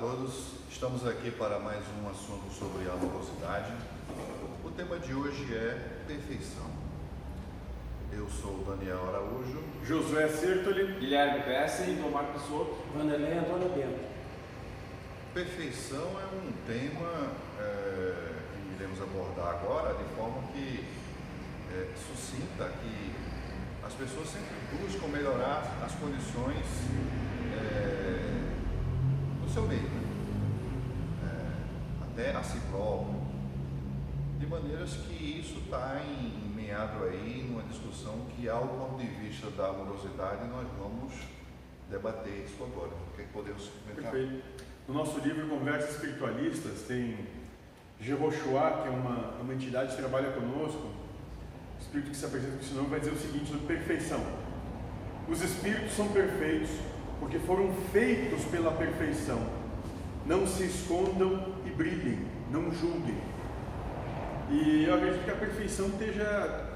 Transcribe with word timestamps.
todos, 0.00 0.52
estamos 0.70 1.06
aqui 1.06 1.30
para 1.30 1.58
mais 1.58 1.82
um 2.02 2.10
assunto 2.10 2.52
sobre 2.52 2.86
amorosidade. 2.86 3.72
O 4.62 4.70
tema 4.70 4.98
de 4.98 5.14
hoje 5.14 5.54
é 5.54 6.02
perfeição. 6.06 6.66
Eu 8.12 8.28
sou 8.28 8.62
Daniel 8.66 9.08
Araújo, 9.08 9.62
Josué 9.84 10.28
Sertoli, 10.28 10.98
Guilherme 11.00 11.44
Pesce 11.44 11.90
e 11.90 11.96
Tomar 11.96 12.24
Pissotto. 12.24 12.76
Vanderlei 12.94 13.38
Antônio 13.38 13.70
Bento. 13.70 14.04
perfeição 15.32 16.10
é 16.20 16.36
um 16.36 16.52
tema 16.66 17.30
é, 17.58 18.32
que 18.52 18.74
iremos 18.74 19.00
abordar 19.00 19.54
agora 19.54 19.94
de 19.94 20.04
forma 20.14 20.42
que 20.52 20.84
é, 21.72 21.88
sucinta 21.96 22.70
que 22.82 23.12
as 23.82 23.94
pessoas 23.94 24.28
sempre 24.28 24.76
buscam 24.78 25.06
melhorar 25.08 25.78
as 25.82 25.92
condições 25.94 26.66
seu 29.56 29.62
meio, 29.62 29.80
né? 29.80 30.02
É, 31.24 32.04
até 32.04 32.36
a 32.36 32.42
si 32.42 32.58
próprio, 32.70 33.22
de 34.38 34.46
maneiras 34.46 34.90
que 34.90 35.40
isso 35.40 35.60
está 35.60 35.98
em 36.04 36.54
meado 36.54 37.04
aí 37.04 37.46
numa 37.48 37.62
discussão 37.62 38.26
que, 38.36 38.46
ao 38.50 38.68
ponto 38.68 39.00
de 39.00 39.06
vista 39.06 39.50
da 39.52 39.68
amorosidade, 39.68 40.46
nós 40.48 40.66
vamos 40.78 41.14
debater 41.90 42.44
isso 42.44 42.62
agora. 42.64 42.90
O 42.90 43.16
que, 43.16 43.22
é 43.22 43.24
que 43.24 43.32
podemos 43.32 43.70
comentar? 43.86 44.12
Perfeito. 44.12 44.44
No 44.86 44.92
nosso 44.92 45.20
livro 45.20 45.48
Conversas 45.48 45.92
Espiritualistas 45.92 46.82
tem 46.82 47.16
Jehoshua, 47.98 48.82
que 48.82 48.88
é 48.88 48.90
uma, 48.90 49.40
uma 49.40 49.54
entidade 49.54 49.92
que 49.92 49.96
trabalha 49.96 50.32
conosco, 50.32 50.82
o 50.86 51.80
espírito 51.80 52.10
que 52.10 52.16
se 52.16 52.26
apresenta 52.26 52.58
com 52.58 52.62
esse 52.62 52.74
nome 52.74 52.88
vai 52.90 53.00
dizer 53.00 53.12
o 53.12 53.18
seguinte 53.18 53.56
perfeição. 53.66 54.22
Os 55.26 55.40
espíritos 55.40 55.94
são 55.94 56.08
perfeitos 56.08 56.68
porque 57.18 57.38
foram 57.38 57.72
feitos 57.92 58.44
pela 58.44 58.72
perfeição. 58.72 59.38
Não 60.24 60.46
se 60.46 60.64
escondam 60.64 61.54
e 61.64 61.70
brilhem, 61.70 62.18
não 62.50 62.70
julguem. 62.72 63.16
E 64.50 64.84
eu 64.84 64.94
acredito 64.94 65.24
que 65.24 65.30
a 65.30 65.36
perfeição 65.36 65.88
esteja, 65.88 66.66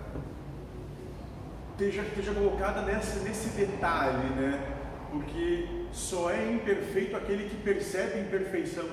esteja, 1.72 2.02
esteja 2.02 2.32
colocada 2.32 2.82
nessa, 2.82 3.20
nesse 3.20 3.48
detalhe, 3.50 4.28
né? 4.34 4.76
Porque 5.10 5.66
só 5.92 6.30
é 6.30 6.52
imperfeito 6.52 7.16
aquele 7.16 7.48
que 7.48 7.56
percebe 7.56 8.20
imperfeição. 8.20 8.88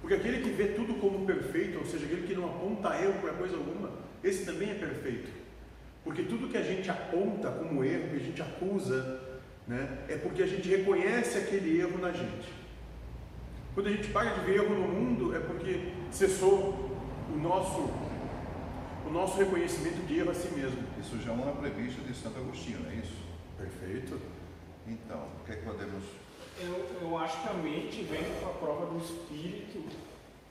Porque 0.00 0.14
aquele 0.14 0.42
que 0.42 0.50
vê 0.50 0.68
tudo 0.68 0.94
como 0.94 1.26
perfeito, 1.26 1.78
ou 1.78 1.84
seja, 1.84 2.06
aquele 2.06 2.26
que 2.26 2.34
não 2.34 2.46
aponta 2.46 2.96
erro 3.00 3.20
para 3.20 3.32
coisa 3.32 3.56
alguma, 3.56 3.90
esse 4.22 4.44
também 4.44 4.70
é 4.70 4.74
perfeito. 4.74 5.28
Porque 6.04 6.22
tudo 6.22 6.48
que 6.48 6.56
a 6.56 6.62
gente 6.62 6.88
aponta 6.90 7.50
como 7.50 7.84
erro, 7.84 8.08
que 8.10 8.16
a 8.16 8.20
gente 8.20 8.40
acusa, 8.40 9.20
né, 9.68 10.06
é 10.08 10.16
porque 10.16 10.42
a 10.42 10.46
gente 10.46 10.66
reconhece 10.68 11.36
aquele 11.38 11.78
erro 11.78 11.98
na 11.98 12.10
gente. 12.10 12.48
Quando 13.74 13.88
a 13.88 13.90
gente 13.90 14.08
para 14.08 14.30
de 14.30 14.46
ver 14.46 14.56
erro 14.56 14.74
no 14.74 14.88
mundo, 14.88 15.36
é 15.36 15.38
porque 15.38 15.92
cessou 16.10 16.90
o 17.32 17.36
nosso, 17.36 17.90
o 19.06 19.10
nosso 19.12 19.38
reconhecimento 19.38 20.04
de 20.06 20.18
erro 20.18 20.30
a 20.30 20.34
si 20.34 20.48
mesmo. 20.48 20.82
Isso 20.98 21.20
já 21.20 21.30
é 21.30 21.34
uma 21.34 21.52
premissa 21.52 22.00
de 22.00 22.14
Santo 22.14 22.38
Agostinho, 22.38 22.80
não 22.80 22.90
é 22.90 22.94
isso? 22.94 23.14
Perfeito. 23.56 24.18
Então, 24.86 25.28
o 25.40 25.44
que 25.44 25.52
é 25.52 25.56
que 25.56 25.64
podemos. 25.64 26.02
Eu, 26.60 26.88
eu 27.02 27.18
acho 27.18 27.40
que 27.42 27.48
a 27.48 27.54
mente 27.54 28.02
vem 28.02 28.24
com 28.40 28.46
a 28.48 28.54
prova 28.54 28.86
do 28.86 28.98
espírito. 28.98 29.84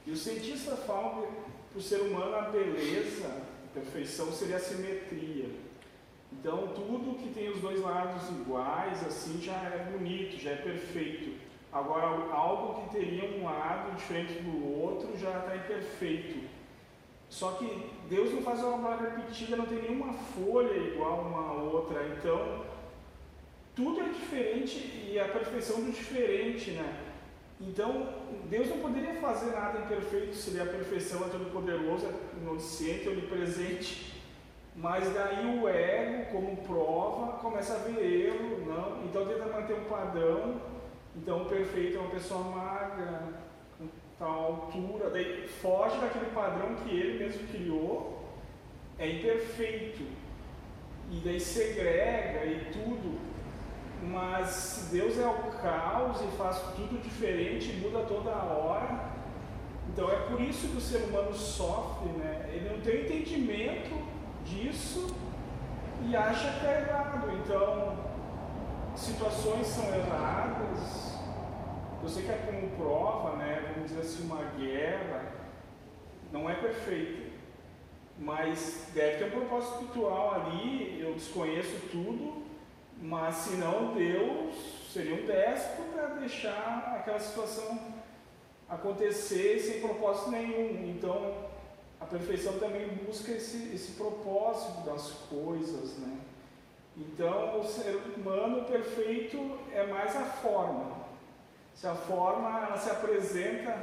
E 0.06 0.12
os 0.12 0.22
cientistas 0.22 0.80
falam 0.86 1.24
que 1.24 1.28
para 1.72 1.80
o 1.80 1.82
ser 1.82 2.02
humano 2.02 2.36
a 2.36 2.44
beleza, 2.44 3.28
a 3.28 3.74
perfeição 3.74 4.32
seria 4.32 4.56
a 4.56 4.60
simetria. 4.60 5.37
Então 6.40 6.68
tudo 6.68 7.18
que 7.18 7.30
tem 7.34 7.50
os 7.50 7.60
dois 7.60 7.82
lados 7.82 8.30
iguais, 8.30 9.06
assim, 9.06 9.42
já 9.42 9.54
é 9.54 9.90
bonito, 9.92 10.38
já 10.38 10.52
é 10.52 10.56
perfeito. 10.56 11.36
Agora 11.72 12.08
algo 12.32 12.82
que 12.82 12.98
teria 12.98 13.38
um 13.38 13.44
lado 13.44 13.96
diferente 13.96 14.34
do 14.42 14.82
outro 14.82 15.18
já 15.18 15.40
está 15.40 15.56
imperfeito. 15.56 16.48
Só 17.30 17.52
que 17.52 17.92
Deus 18.10 18.32
não 18.34 18.42
faz 18.42 18.64
uma 18.64 18.94
obra 18.94 19.10
repetida, 19.10 19.58
não 19.58 19.66
tem 19.66 19.82
nenhuma 19.82 20.14
folha 20.14 20.78
igual 20.78 21.22
uma 21.22 21.54
outra. 21.64 22.08
Então 22.08 22.66
tudo 23.76 24.02
é 24.02 24.06
diferente 24.06 25.08
e 25.12 25.20
a 25.20 25.26
perfeição 25.26 25.84
do 25.84 25.92
diferente, 25.92 26.72
né? 26.72 27.04
Então, 27.60 28.14
Deus 28.50 28.70
não 28.70 28.80
poderia 28.80 29.16
fazer 29.16 29.52
nada 29.52 29.80
imperfeito 29.80 30.36
se 30.36 30.52
Ele 30.52 30.60
é 30.60 30.62
a 30.64 30.66
perfeição, 30.66 31.26
é 31.26 31.30
todo 31.30 31.52
poderoso, 31.52 32.06
é 32.06 32.50
onisciente, 32.50 33.08
é 33.08 33.12
onipresente. 33.12 34.17
Mas 34.78 35.12
daí 35.12 35.60
o 35.60 35.68
ego, 35.68 36.32
como 36.32 36.56
prova, 36.58 37.40
começa 37.40 37.74
a 37.74 37.78
ver 37.80 38.28
erro, 38.28 38.64
não? 38.64 39.04
Então 39.06 39.26
tenta 39.26 39.46
manter 39.48 39.74
um 39.74 39.86
padrão. 39.86 40.62
Então 41.16 41.42
o 41.42 41.46
perfeito 41.46 41.98
é 41.98 42.00
uma 42.00 42.12
pessoa 42.12 42.44
magra, 42.44 43.24
com 43.76 43.88
tal 44.20 44.44
altura, 44.44 45.10
daí 45.10 45.48
foge 45.48 45.98
daquele 45.98 46.28
padrão 46.28 46.76
que 46.76 46.92
ele 46.96 47.18
mesmo 47.18 47.48
criou, 47.48 48.24
é 49.00 49.10
imperfeito. 49.10 50.04
E 51.10 51.22
daí 51.26 51.40
segrega 51.40 52.46
e 52.46 52.72
tudo. 52.72 53.18
Mas 54.04 54.50
se 54.50 54.96
Deus 54.96 55.18
é 55.18 55.26
o 55.26 55.60
caos 55.60 56.22
e 56.22 56.38
faz 56.38 56.62
tudo 56.76 57.02
diferente, 57.02 57.74
muda 57.78 58.06
toda 58.06 58.30
hora, 58.30 59.10
então 59.90 60.08
é 60.12 60.18
por 60.28 60.40
isso 60.40 60.68
que 60.68 60.78
o 60.78 60.82
ser 60.82 60.98
humano 61.06 61.34
sofre, 61.34 62.10
né? 62.10 62.48
Ele 62.54 62.70
não 62.70 62.80
tem 62.82 63.02
entendimento 63.02 64.07
disso 64.48 65.16
e 66.08 66.16
acha 66.16 66.60
que 66.60 66.66
é 66.66 66.80
errado. 66.82 67.32
Então, 67.44 67.98
situações 68.96 69.68
são 69.68 69.86
erradas. 69.94 71.18
Eu 72.02 72.10
sei 72.10 72.24
que 72.24 72.32
é 72.32 72.38
como 72.46 72.70
prova, 72.78 73.36
né? 73.38 73.72
Vamos 73.74 73.90
dizer 73.90 74.02
assim, 74.02 74.26
uma 74.26 74.44
guerra 74.58 75.34
não 76.32 76.50
é 76.50 76.56
perfeita, 76.56 77.32
mas 78.20 78.88
deve 78.94 79.18
ter 79.18 79.26
um 79.26 79.40
propósito 79.40 79.74
espiritual 79.74 80.36
ali. 80.36 81.00
Eu 81.02 81.14
desconheço 81.14 81.76
tudo, 81.92 82.44
mas 83.02 83.36
se 83.36 83.56
não, 83.58 83.94
Deus 83.94 84.56
seria 84.92 85.22
um 85.22 85.26
déspota 85.26 86.16
deixar 86.20 86.96
aquela 87.00 87.20
situação 87.20 87.80
acontecer 88.70 89.60
sem 89.60 89.82
propósito 89.82 90.32
nenhum. 90.32 90.90
Então, 90.90 91.47
a 92.00 92.06
perfeição 92.06 92.54
também 92.60 92.88
busca 93.06 93.32
esse, 93.32 93.72
esse 93.74 93.94
propósito 93.94 94.86
das 94.86 95.10
coisas, 95.30 95.98
né? 96.00 96.18
Então, 96.96 97.60
o 97.62 97.66
ser 97.66 97.96
humano 98.16 98.64
perfeito 98.66 99.58
é 99.74 99.86
mais 99.86 100.16
a 100.16 100.24
forma. 100.24 100.98
Se 101.76 101.86
a 101.86 101.94
forma 101.94 102.66
ela 102.66 102.78
se 102.78 102.90
apresenta 102.90 103.76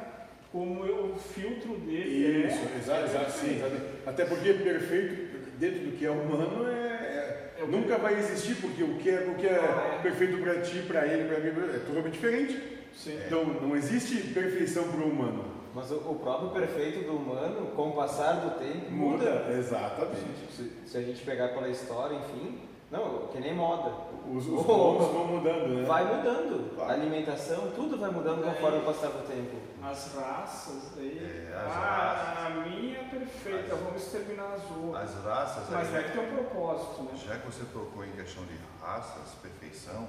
como 0.51 0.83
o 0.83 1.17
filtro 1.17 1.77
dele 1.79 2.47
Isso, 2.49 2.59
é, 2.59 2.79
exato, 2.79 3.03
é 3.03 3.05
exato, 3.05 3.31
sim. 3.33 3.57
exato. 3.57 3.77
Até 4.07 4.25
porque 4.25 4.53
perfeito 4.55 5.35
dentro 5.59 5.81
do 5.81 5.97
que 5.97 6.05
é 6.05 6.11
humano 6.11 6.69
é, 6.69 6.73
é- 6.73 7.55
É 7.61 7.67
nunca 7.67 7.97
vai 7.99 8.19
existir, 8.19 8.57
porque 8.57 8.83
o 8.83 8.99
que 8.99 9.09
é, 9.11 9.21
o 9.31 9.37
que 9.37 9.47
é 9.47 9.59
Ah, 9.61 9.95
é. 9.95 10.03
perfeito 10.03 10.39
para 10.39 10.61
ti, 10.61 10.83
para 10.87 11.07
ele, 11.07 11.29
para 11.29 11.39
mim, 11.39 11.49
é 11.73 11.79
totalmente 11.79 12.15
diferente. 12.15 12.61
Sim. 12.97 13.17
Então 13.27 13.45
não 13.45 13.77
existe 13.77 14.17
perfeição 14.33 14.89
para 14.91 15.01
o 15.01 15.09
humano. 15.09 15.54
Mas 15.75 15.91
o, 15.91 15.97
o 15.97 16.19
próprio 16.23 16.51
perfeito 16.51 17.05
do 17.05 17.17
humano, 17.17 17.73
com 17.75 17.89
o 17.89 17.93
passar 17.97 18.35
do 18.35 18.59
tempo, 18.59 18.93
muda. 18.93 19.47
Exatamente. 19.51 20.53
Se, 20.53 20.73
se 20.87 20.97
a 20.97 21.03
gente 21.03 21.25
pegar 21.25 21.49
pela 21.49 21.69
história, 21.69 22.15
enfim, 22.15 22.61
não, 22.93 23.27
que 23.27 23.41
nem 23.41 23.53
moda. 23.55 23.91
Os, 24.31 24.47
os 24.47 24.61
Oh, 24.61 24.65
povos 24.65 25.13
vão 25.13 25.27
mudando, 25.27 25.69
né? 25.75 25.85
Vai 25.85 26.05
mudando. 26.05 26.77
Vai. 26.77 26.91
A 26.91 26.93
alimentação, 26.93 27.73
tudo 27.75 27.99
vai 27.99 28.09
mudando 28.11 28.45
conforme 28.45 28.79
o 28.79 28.83
passar 28.83 29.09
do 29.09 29.27
tempo. 29.27 29.57
As 29.83 30.15
raças, 30.15 30.93
daí. 30.95 31.19
É, 31.19 31.53
as 31.57 31.73
ah, 31.73 32.15
raças. 32.15 32.47
a 32.47 32.51
minha 32.61 32.99
é 33.01 33.05
perfeita, 33.05 33.75
As- 33.75 33.81
vamos 33.81 34.03
exterminar 34.03 34.55
as 34.55 34.71
outras. 34.77 35.03
As 35.17 35.25
raças. 35.25 35.65
Mas 35.71 35.89
aí- 35.89 36.03
deve 36.05 36.13
ter 36.13 36.21
um 36.21 36.35
propósito, 36.37 37.03
né? 37.03 37.11
Já 37.17 37.37
que 37.37 37.47
você 37.47 37.65
tocou 37.73 38.05
em 38.05 38.13
questão 38.13 38.45
de 38.45 38.55
raças, 38.81 39.35
perfeição, 39.43 40.07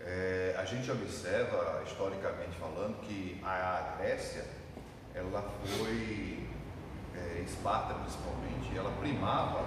é, 0.00 0.54
a 0.58 0.64
gente 0.64 0.90
observa, 0.90 1.82
historicamente 1.86 2.56
falando, 2.58 2.98
que 3.02 3.38
a 3.44 3.96
Grécia, 3.98 4.44
ela 5.14 5.42
foi, 5.78 6.46
é, 7.16 7.42
Esparta 7.46 7.94
principalmente, 7.94 8.76
ela 8.76 8.90
primava 9.00 9.64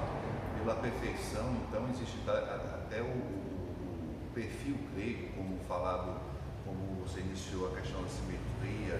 pela 0.57 0.75
perfeição, 0.75 1.55
então 1.67 1.85
existe 1.89 2.17
até 2.29 3.01
o, 3.01 3.05
o 3.05 4.31
perfil 4.33 4.77
grego, 4.93 5.29
como 5.35 5.57
falado, 5.67 6.19
como 6.65 7.01
você 7.05 7.21
iniciou 7.21 7.71
a 7.71 7.79
questão 7.79 8.01
da 8.01 8.09
simetria, 8.09 8.99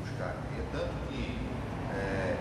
buscar, 0.00 0.34
é 0.58 0.64
tanto 0.72 0.94
que 1.10 1.38
é, 1.94 2.36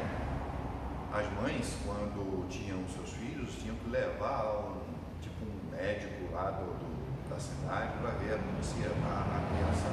as 1.14 1.30
mães, 1.42 1.76
quando 1.86 2.48
tinham 2.48 2.80
seus 2.88 3.12
filhos, 3.14 3.54
tinham 3.56 3.76
que 3.76 3.90
levar 3.90 4.46
um, 4.72 4.80
tipo 5.22 5.44
um 5.44 5.72
médico 5.76 6.34
lá 6.34 6.52
do, 6.52 6.66
do- 6.80 7.02
da 7.30 7.40
cidade 7.40 7.92
para 8.02 8.12
ver 8.12 8.40
se 8.62 8.84
a, 8.84 8.92
a 8.92 9.40
criança 9.52 9.88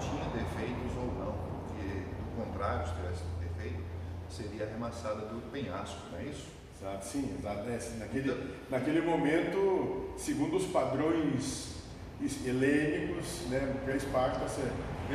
tinha 0.00 0.24
defeitos 0.30 0.96
ou 0.96 1.06
não, 1.18 1.34
contrário, 2.60 2.86
se 2.86 2.94
tivesse 2.94 3.22
defeito, 3.40 3.82
seria 4.28 4.64
arremessada 4.66 5.22
do 5.26 5.50
penhasco, 5.50 5.96
não 6.12 6.18
é 6.18 6.24
isso? 6.24 6.48
Exato, 6.78 7.04
sim, 7.06 7.34
exato. 7.38 7.68
É, 7.70 7.74
assim, 7.76 7.98
naquele, 7.98 8.54
naquele 8.70 9.00
momento, 9.00 10.10
segundo 10.18 10.56
os 10.56 10.66
padrões 10.66 11.76
es- 12.20 12.46
helênicos, 12.46 13.46
né? 13.48 13.60
Porque 13.72 13.92
a 13.92 13.96
Esparta, 13.96 14.46
se, 14.48 14.60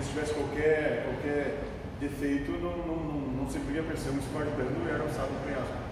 se 0.01 0.09
tivesse 0.09 0.33
qualquer, 0.33 1.05
qualquer 1.05 1.63
defeito, 1.99 2.51
não, 2.53 2.77
não, 2.77 2.95
não, 2.97 3.21
não 3.43 3.45
para 3.83 3.95
ser 3.95 4.09
um 4.09 4.17
espartano 4.19 4.85
e 4.85 4.89
era 4.89 5.03
usado 5.05 5.31
no 5.31 5.39
penhasco. 5.45 5.85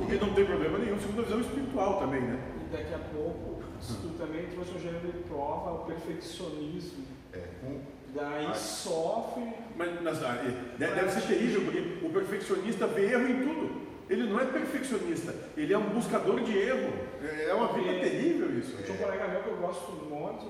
O 0.00 0.06
que 0.06 0.16
não 0.16 0.34
tem 0.34 0.44
problema 0.44 0.78
nenhum, 0.78 0.98
segundo 0.98 1.20
a 1.20 1.24
visão 1.24 1.40
espiritual 1.40 1.98
também, 2.00 2.20
né? 2.20 2.38
E 2.60 2.76
daqui 2.76 2.94
a 2.94 2.98
pouco, 2.98 3.62
tu 3.80 4.08
também 4.18 4.46
trouxe 4.48 4.72
um 4.76 4.80
gênero 4.80 5.06
de 5.06 5.18
prova, 5.24 5.82
o 5.82 5.86
perfeccionismo. 5.86 7.04
É, 7.32 7.40
com, 7.60 7.80
Daí 8.14 8.46
Ai. 8.46 8.54
sofre, 8.54 9.42
Mas, 9.76 10.00
mas, 10.02 10.22
ah, 10.22 10.40
e 10.44 10.78
deve, 10.78 10.94
deve 10.94 11.10
ser 11.10 11.22
terrível, 11.22 11.62
porque 11.62 12.06
o 12.06 12.10
perfeccionista 12.10 12.86
vê 12.86 13.12
erro 13.12 13.26
em 13.28 13.42
tudo. 13.42 13.82
Ele 14.08 14.24
não 14.24 14.38
é 14.38 14.44
perfeccionista, 14.44 15.34
ele 15.56 15.72
é 15.72 15.78
um 15.78 15.88
buscador 15.88 16.40
de 16.42 16.56
erro. 16.56 16.92
É 17.22 17.46
é 17.48 17.54
uma 17.54 17.72
vida 17.72 17.90
É. 17.90 18.00
terrível 18.00 18.56
isso. 18.58 18.76
tinha 18.82 18.94
um 18.96 19.00
colega 19.02 19.26
meu 19.28 19.42
que 19.42 19.48
eu 19.48 19.56
gosto 19.56 19.90
muito, 19.92 20.48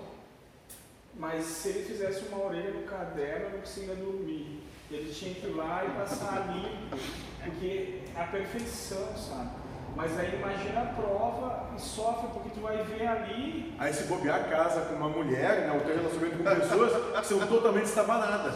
mas 1.16 1.44
se 1.44 1.68
ele 1.70 1.84
fizesse 1.84 2.24
uma 2.28 2.44
orelha 2.44 2.70
no 2.72 2.82
caderno, 2.82 3.46
eu 3.46 3.50
não 3.52 3.58
conseguia 3.60 3.94
dormir. 3.94 4.60
Ele 4.90 5.10
tinha 5.14 5.34
que 5.34 5.46
ir 5.46 5.50
lá 5.56 5.84
e 5.84 5.90
passar 5.98 6.54
limpo, 6.54 6.96
porque 7.44 8.00
é 8.14 8.20
a 8.20 8.24
perfeição, 8.26 9.16
sabe? 9.16 9.50
Mas 9.96 10.18
aí 10.18 10.34
imagina 10.34 10.82
a 10.82 10.86
prova 10.86 11.70
e 11.76 11.80
sofre, 11.80 12.28
porque 12.32 12.50
tu 12.50 12.60
vai 12.60 12.82
ver 12.82 13.06
ali 13.06 13.74
Aí 13.78 13.92
se 13.92 14.04
bobear 14.04 14.48
casa 14.48 14.82
com 14.82 14.94
uma 14.94 15.08
mulher, 15.08 15.66
né, 15.66 15.72
ou 15.72 15.80
ter 15.80 15.96
relacionamento 15.96 16.36
com 16.38 16.44
pessoas 16.44 17.16
que 17.20 17.26
são 17.26 17.46
totalmente 17.46 17.86
estabanadas. 17.86 18.54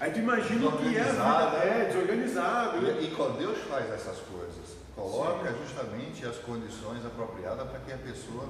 Aí 0.00 0.10
tu 0.12 0.18
imagina 0.18 0.68
o 0.68 0.72
que 0.78 0.96
é 0.96 1.00
a 1.00 1.04
vida, 1.04 1.64
é, 1.64 1.84
desorganizado. 1.86 2.80
né? 2.82 2.98
E, 3.00 3.04
e 3.06 3.14
quando 3.16 3.38
Deus 3.38 3.58
faz 3.68 3.90
essas 3.92 4.18
coisas, 4.18 4.76
coloca 4.94 5.52
justamente 5.62 6.24
as 6.24 6.36
condições 6.38 7.04
apropriadas 7.04 7.68
para 7.68 7.80
que 7.80 7.92
a 7.92 7.98
pessoa 7.98 8.48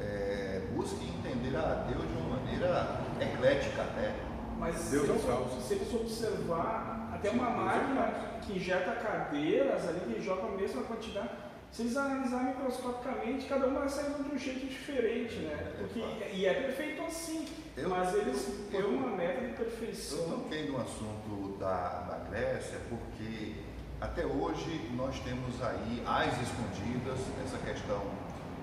eh, 0.00 0.62
busque 0.74 1.04
entender 1.04 1.56
a 1.56 1.86
Deus 1.88 2.02
de 2.06 2.16
uma 2.16 2.36
maneira 2.36 3.00
eclética, 3.20 3.82
né? 3.96 4.14
Mas 4.58 4.90
Deus 4.90 5.06
se, 5.06 5.10
é 5.10 5.14
um 5.14 5.18
caos. 5.18 5.62
se 5.66 5.74
eles 5.74 5.94
observar, 5.94 7.10
até 7.14 7.30
uma 7.30 7.48
é 7.48 7.50
máquina 7.50 8.12
que 8.42 8.56
injeta 8.56 8.92
cadeiras 8.92 9.88
ali, 9.88 10.00
que 10.00 10.20
joga 10.20 10.46
a 10.46 10.50
mesma 10.56 10.82
quantidade, 10.82 11.30
se 11.72 11.82
eles 11.82 11.96
analisarem 11.96 12.48
microscopicamente, 12.56 13.46
cada 13.46 13.66
uma 13.66 13.80
vai 13.80 13.88
saindo 13.88 14.24
de 14.28 14.34
um 14.34 14.38
jeito 14.38 14.66
diferente, 14.66 15.34
né? 15.36 15.74
Porque, 15.78 16.00
e 16.34 16.46
é 16.46 16.54
perfeito 16.54 17.02
assim, 17.02 17.46
Eu- 17.76 17.88
mas 17.90 18.14
eles 18.14 18.48
eu- 18.48 18.64
têm 18.70 18.84
uma 18.90 19.16
meta 19.16 19.40
de 19.42 19.50
Eu 19.50 19.54
perfeição. 19.56 20.28
toquei 20.30 20.68
no 20.70 20.80
assunto 20.80 21.56
da, 21.58 22.00
da 22.00 22.18
Grécia 22.30 22.78
porque 22.88 23.54
até 24.00 24.24
hoje 24.26 24.90
nós 24.96 25.18
temos 25.20 25.62
aí 25.62 26.02
as 26.06 26.32
escondidas 26.42 27.18
essa 27.44 27.58
questão 27.58 28.02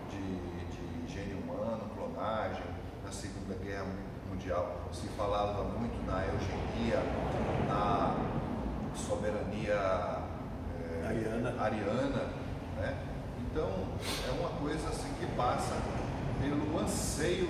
de, 0.10 1.06
de 1.08 1.14
gênio 1.14 1.38
humano, 1.40 1.90
clonagem. 1.96 2.64
Na 3.04 3.12
Segunda 3.12 3.54
Guerra 3.64 3.86
Mundial 4.30 4.90
se 4.92 5.08
falava 5.10 5.64
muito 5.64 6.04
na 6.06 6.26
eugenia, 6.26 7.00
na 7.68 8.16
soberania 8.96 9.74
eh, 10.80 11.06
Ariana. 11.08 11.62
ariana, 11.62 12.45
né? 12.78 12.98
Então 13.40 13.70
é 14.28 14.32
uma 14.40 14.50
coisa 14.60 14.88
assim 14.90 15.12
que 15.20 15.26
passa 15.36 15.74
pelo 16.42 16.80
anseio 16.80 17.50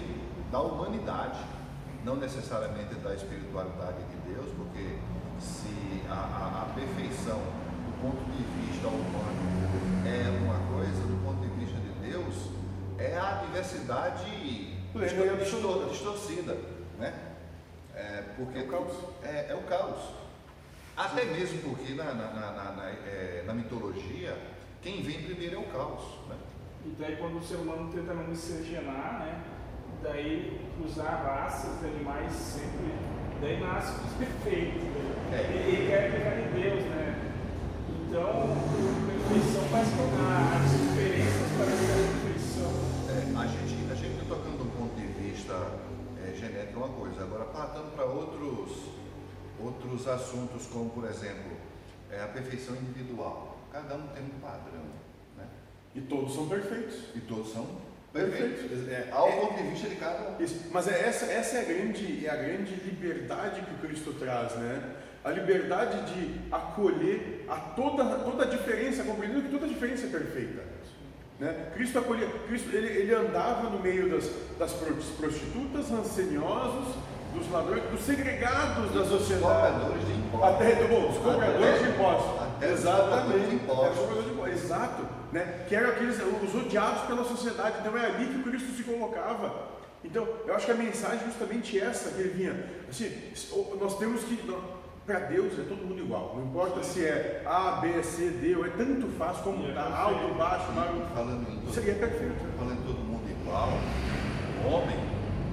da 0.51 0.60
humanidade, 0.62 1.39
não 2.04 2.16
necessariamente 2.18 2.94
da 2.95 3.13
espiritualidade 3.13 3.98
de 4.04 4.33
Deus, 4.33 4.45
porque 4.57 4.98
se 5.39 6.04
a, 6.10 6.13
a- 6.13 6.62
a 6.63 6.74
perfeição 6.75 7.39
do 7.39 8.01
ponto 8.01 8.24
de 8.31 8.44
vista 8.68 8.88
humano 8.88 10.06
é 10.06 10.30
uma 10.44 10.60
coisa, 10.77 11.01
do 11.01 11.24
ponto 11.25 11.42
de 11.42 11.66
vista 11.66 11.80
de 11.80 12.12
Deus 12.12 12.50
é 13.00 13.18
a 13.18 13.42
diversidade 13.45 14.74
Plena 14.94 15.36
distor- 15.36 15.89
distorcida, 15.89 16.56
né? 16.98 17.13
É, 17.94 18.24
porque 18.38 18.60
É 18.60 18.62
o 18.62 18.68
caos. 18.68 18.94
É, 19.24 19.48
é 19.50 19.56
o 19.56 19.63
caos. 19.68 20.00
Até 20.95 21.25
mesmo 21.25 21.60
porque 21.63 21.94
na, 21.95 22.06
na, 22.13 22.28
na- 22.31 22.71
na, 22.71 22.89
é, 23.06 23.44
na 23.45 23.54
mitologia, 23.54 24.38
quem 24.86 25.02
vem 25.02 25.24
primeiro 25.24 25.56
é 25.56 25.58
o 25.58 25.64
caos. 25.64 26.04
Né? 26.30 26.36
E 26.86 26.90
daí 27.00 27.16
quando 27.16 27.40
o 27.40 27.44
ser 27.44 27.56
humano 27.56 27.92
tenta 27.92 28.14
não 28.14 28.28
miscigenar, 28.28 29.18
né? 29.20 29.44
Daí 30.04 30.62
cruzar 30.78 31.26
raças 31.26 31.80
de 31.80 31.88
animais 31.88 32.32
sempre, 32.32 32.94
daí 33.42 33.60
nasce 33.60 33.94
os 34.06 34.14
perfeitos. 34.14 34.84
Né? 34.84 35.16
É. 35.34 35.42
Ele, 35.42 35.88
quer 35.88 36.12
pegar 36.12 36.38
em 36.38 36.62
Deus, 36.62 36.84
né? 36.86 37.34
Então, 38.08 38.56
perfeição 39.08 39.64
faz 39.70 39.88
a- 39.90 40.62
as 40.64 40.72
diferenças 40.72 41.52
parecem 41.58 41.90
a 41.90 42.22
perfeição. 42.22 42.72
É, 43.10 43.42
a 43.42 43.48
gente 43.48 43.92
a 43.92 43.96
gente 43.96 44.26
tocando 44.28 44.58
do 44.60 44.78
ponto 44.78 44.96
de 44.96 45.08
vista 45.08 45.54
é, 46.24 46.31
genético 46.38 46.80
é 46.80 46.84
uma 46.86 46.90
coisa, 46.96 47.24
agora 47.24 47.46
passando 47.46 47.96
para 47.96 48.06
outros 48.06 48.94
outros 49.60 50.08
assuntos 50.08 50.68
como 50.68 50.92
por 50.92 51.06
exemplo 51.06 51.58
é, 52.12 52.22
a 52.22 52.28
perfeição 52.28 52.76
individual. 52.76 53.55
Cada 53.75 53.95
um 53.95 54.07
tem 54.07 54.24
um 54.24 54.39
padrão, 54.39 54.86
né? 55.38 55.44
E 55.94 56.00
todos 56.00 56.33
são 56.33 56.48
perfeitos. 56.48 56.95
E 57.13 57.19
todos 57.19 57.51
são 57.51 57.68
perfeitos. 58.13 58.62
Perfeitos. 58.62 58.88
É, 58.88 59.10
Ao 59.12 59.27
é- 59.27 59.31
ponto 59.33 59.57
de 59.62 59.63
vista 59.69 59.89
de 59.89 59.95
cada 59.98 60.30
um. 60.30 60.42
Isso. 60.42 60.69
Mas 60.72 60.88
é 60.88 60.98
essa, 61.06 61.25
essa 61.25 61.57
é, 61.57 61.60
a 61.60 61.63
grande, 61.66 62.25
é 62.25 62.30
a 62.30 62.36
grande 62.38 62.74
liberdade 62.75 63.60
que 63.60 63.74
o 63.74 63.77
Cristo 63.80 64.13
traz, 64.13 64.54
né? 64.56 64.81
A 65.25 65.30
liberdade 65.31 66.13
de 66.13 66.39
acolher 66.50 67.44
a 67.50 67.56
toda, 67.57 68.06
toda 68.19 68.45
a 68.45 68.48
diferença, 68.48 69.04
compreendendo 69.04 69.42
que 69.42 69.50
toda 69.50 69.68
diferença 69.68 70.06
é 70.06 70.10
perfeita. 70.10 70.63
Né? 71.38 71.71
Cristo 71.74 72.00
acolhia, 72.00 72.30
Cristo, 72.48 72.74
ele, 72.74 72.88
ele 72.88 73.13
andava 73.13 73.69
no 73.69 73.80
meio 73.80 74.10
das, 74.10 74.24
das 74.57 74.71
pro- 74.71 74.94
dos 74.94 75.07
prostitutas, 75.18 75.89
ranceniosos, 75.89 76.95
dos 77.33 77.51
ladrões, 77.51 77.83
dos 77.92 78.00
segregados 78.06 78.94
da 78.94 79.01
Os 79.01 79.10
sociedade. 79.10 79.42
cobradores 79.74 80.06
de 80.07 80.13
impostos. 80.13 80.50
Até 80.56 80.88
bom, 80.88 81.10
os 81.10 81.18
cobradores. 81.18 81.66
Até 81.68 81.78
de 81.83 81.89
impostos. 81.89 82.42
É, 82.62 83.48
de 83.48 83.56
impostos. 83.56 84.46
Exato. 84.48 85.06
Né? 85.31 85.66
Que 85.68 85.75
eram 85.75 85.90
aqueles 85.90 86.18
os 86.19 86.56
odiados 86.56 87.02
pela 87.04 87.24
sociedade. 87.24 87.78
Então 87.80 87.98
é 87.98 88.06
ali 88.06 88.28
que 88.28 88.40
o 88.40 88.44
Cristo 88.44 88.72
se 88.75 88.84
colocava. 88.84 89.75
Então, 90.04 90.28
eu 90.46 90.56
acho 90.56 90.68
que 90.68 90.72
a 90.72 90.75
mensagem 90.75 91.22
é 91.22 91.25
justamente 91.25 91.80
essa 91.80 92.12
que 92.12 92.22
ele 92.22 92.30
vinha. 92.30 92.69
Assim, 92.88 93.12
nós 93.80 93.98
temos 93.98 94.24
que. 94.24 94.38
Para 95.06 95.19
Deus 95.19 95.54
é 95.60 95.63
todo 95.63 95.86
mundo 95.86 96.00
igual. 96.00 96.34
Não 96.36 96.46
importa 96.46 96.84
se 96.84 97.06
é 97.06 97.44
A, 97.46 97.74
B, 97.74 98.02
C, 98.02 98.30
D, 98.30 98.56
ou 98.56 98.66
é 98.66 98.69
tanto 98.69 99.07
faz 99.19 99.38
como 99.38 99.63
E 99.63 99.69
é 99.69 99.78
alto, 99.78 100.34
baixo, 100.34 100.72
magro. 100.72 101.06
Falando 101.13 101.48
em 101.52 101.60
todo, 101.60 101.74
Seria 101.74 101.94
perfeito. 101.94 102.34
falando 102.57 102.80
em 102.80 102.88
todo 102.88 102.98
mundo 102.98 103.30
igual, 103.30 103.69
o 104.63 104.68
homem 104.68 104.98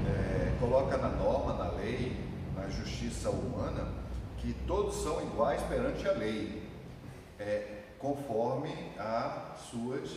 é, 0.09 0.53
coloca 0.59 0.97
na 0.97 1.09
norma, 1.09 1.53
na 1.53 1.71
lei, 1.73 2.17
na 2.57 2.67
justiça 2.71 3.29
humana, 3.29 3.89
que 4.39 4.55
todos 4.67 5.03
são 5.03 5.21
iguais 5.21 5.61
perante 5.65 6.09
a 6.09 6.13
lei, 6.13 6.63
é, 7.43 7.83
conforme 7.99 8.73
as 8.99 9.59
suas, 9.63 10.11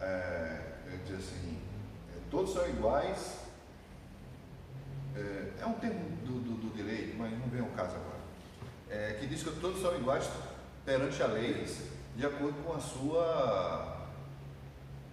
é, 0.00 0.60
eu 0.86 0.98
dizer 0.98 1.16
assim, 1.16 1.58
é, 2.14 2.18
todos 2.30 2.52
são 2.52 2.68
iguais, 2.68 3.38
é, 5.16 5.52
é 5.62 5.66
um 5.66 5.74
termo 5.74 6.00
do, 6.24 6.40
do- 6.40 6.68
do 6.68 6.76
direito, 6.76 7.16
mas 7.18 7.32
não 7.38 7.46
vem 7.48 7.60
ao 7.60 7.68
caso 7.68 7.96
agora, 7.96 8.20
é, 8.90 9.14
que 9.18 9.26
diz 9.26 9.42
que 9.42 9.50
todos 9.60 9.80
são 9.80 9.94
iguais 9.96 10.28
perante 10.84 11.22
a 11.22 11.26
lei, 11.26 11.64
de 12.16 12.26
acordo 12.26 12.62
com 12.64 12.74
a 12.74 12.80
sua, 12.80 14.06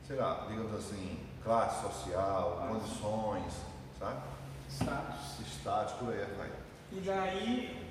sei 0.07 0.15
lá, 0.17 0.45
digamos 0.49 0.73
assim, 0.75 1.19
classe 1.43 1.81
social, 1.83 2.59
Ah. 2.63 2.67
condições, 2.67 3.53
sabe? 3.97 4.19
Status. 4.69 5.39
Status, 5.47 5.93
por 5.93 6.13
aí 6.13 6.25
vai. 6.37 6.49
E 6.91 6.99
daí 7.01 7.88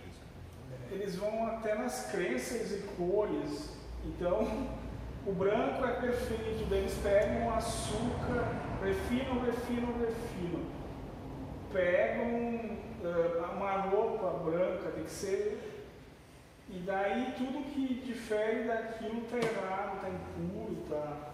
eles 0.91 1.17
vão 1.17 1.47
até 1.47 1.75
nas 1.75 2.11
crenças 2.11 2.73
e 2.73 2.83
cores. 2.97 3.71
Então, 4.05 4.69
o 5.27 5.33
branco 5.33 5.85
é 5.85 5.93
perfeito, 6.01 6.73
eles 6.73 6.95
pegam 7.03 7.55
açúcar, 7.55 8.49
refinam, 8.83 9.41
refinam, 9.41 9.93
refinam. 10.01 10.63
Pegam 11.73 12.79
eh, 13.05 13.43
uma 13.55 13.73
roupa 13.83 14.39
branca, 14.45 14.91
tem 14.91 15.05
que 15.05 15.11
ser. 15.11 15.69
E 16.71 16.79
daí 16.81 17.35
tudo 17.37 17.65
que 17.73 18.03
difere 18.07 18.65
daquilo 18.65 19.23
está 19.23 19.37
errado, 19.37 19.97
está 19.97 20.09
impuro, 20.09 20.83
está. 20.83 21.29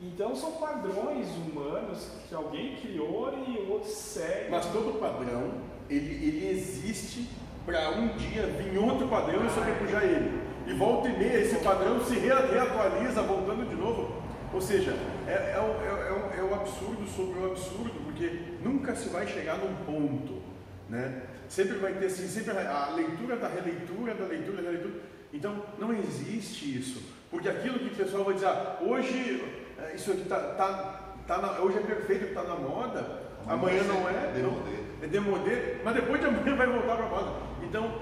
Então 0.00 0.36
são 0.36 0.52
padrões 0.52 1.28
humanos 1.30 2.10
que 2.28 2.34
alguém 2.34 2.76
criou 2.76 3.32
e 3.46 3.70
outros 3.70 3.92
seguem. 3.92 4.50
Mas 4.50 4.66
todo 4.66 5.00
padrão, 5.00 5.52
ele, 5.88 6.26
ele 6.26 6.48
existe 6.48 7.28
para 7.66 7.90
um 7.90 8.08
dia 8.16 8.46
vir 8.46 8.78
outro 8.78 9.08
padrão 9.08 9.44
e 9.44 9.50
sobrepujar 9.50 10.04
ele. 10.04 10.40
E 10.66 10.72
volta 10.72 11.08
e 11.08 11.18
meia, 11.18 11.38
esse 11.40 11.56
padrão 11.56 12.02
se 12.04 12.14
rea- 12.18 12.46
reatualiza, 12.46 13.22
voltando 13.22 13.68
de 13.68 13.74
novo. 13.74 14.22
Ou 14.52 14.60
seja, 14.60 14.92
é, 15.26 15.54
é, 15.56 15.58
o, 15.60 15.84
é, 15.84 16.12
o- 16.12 16.50
é 16.50 16.54
absurdo 16.54 17.06
sobre 17.08 17.40
o 17.40 17.50
absurdo, 17.50 17.90
porque 18.04 18.30
nunca 18.62 18.94
se 18.94 19.08
vai 19.08 19.26
chegar 19.26 19.58
num 19.58 19.74
ponto. 19.84 20.40
Né? 20.88 21.22
Sempre 21.48 21.78
vai 21.78 21.92
ter 21.94 22.06
assim, 22.06 22.26
sempre 22.28 22.52
a 22.56 22.90
leitura 22.94 23.36
da 23.36 23.48
releitura, 23.48 24.14
da 24.14 24.24
leitura 24.26 24.62
da 24.62 24.70
leitura. 24.70 24.94
Então, 25.32 25.62
não 25.78 25.92
existe 25.92 26.78
isso. 26.78 27.02
Porque 27.30 27.48
aquilo 27.48 27.78
que 27.80 27.86
o 27.86 27.96
pessoal 27.96 28.24
vai 28.24 28.34
dizer, 28.34 28.46
ah, 28.46 28.78
hoje, 28.80 29.44
eh, 29.78 29.92
isso 29.96 30.12
aqui 30.12 30.22
tá, 30.28 30.38
tá, 30.38 31.14
tá 31.26 31.38
na- 31.38 31.58
hoje 31.60 31.78
é 31.78 31.80
perfeito, 31.80 32.26
está 32.26 32.42
na 32.44 32.54
moda, 32.54 33.22
amanhã 33.48 33.82
não 33.84 34.08
é, 34.08 34.32
Demodê. 34.34 34.76
é 35.02 35.06
demodê, 35.06 35.76
mas 35.84 35.94
depois 35.94 36.20
de 36.20 36.26
amanhã 36.26 36.56
vai 36.56 36.66
voltar 36.66 36.96
para 36.96 37.06
a 37.06 37.08
moda. 37.08 37.32
Então, 37.62 37.98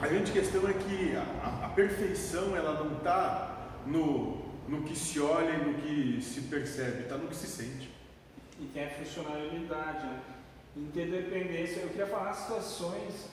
a 0.00 0.06
grande 0.06 0.32
questão 0.32 0.68
é 0.68 0.72
que 0.72 1.14
a, 1.16 1.66
a 1.66 1.68
perfeição 1.70 2.56
ela 2.56 2.82
não 2.84 2.96
está 2.98 3.70
no, 3.86 4.42
no 4.68 4.82
que 4.82 4.96
se 4.98 5.20
olha 5.20 5.50
e 5.52 5.64
no 5.64 5.74
que 5.74 6.22
se 6.22 6.42
percebe, 6.42 7.02
está 7.02 7.16
no 7.16 7.28
que 7.28 7.36
se 7.36 7.46
sente. 7.46 7.90
E 8.60 8.66
tem 8.66 8.84
a 8.86 8.90
funcionalidade, 8.90 10.06
né? 10.06 10.20
Interdependência. 10.76 11.80
Eu 11.80 11.88
queria 11.88 12.06
falar 12.06 12.32
situações 12.32 13.28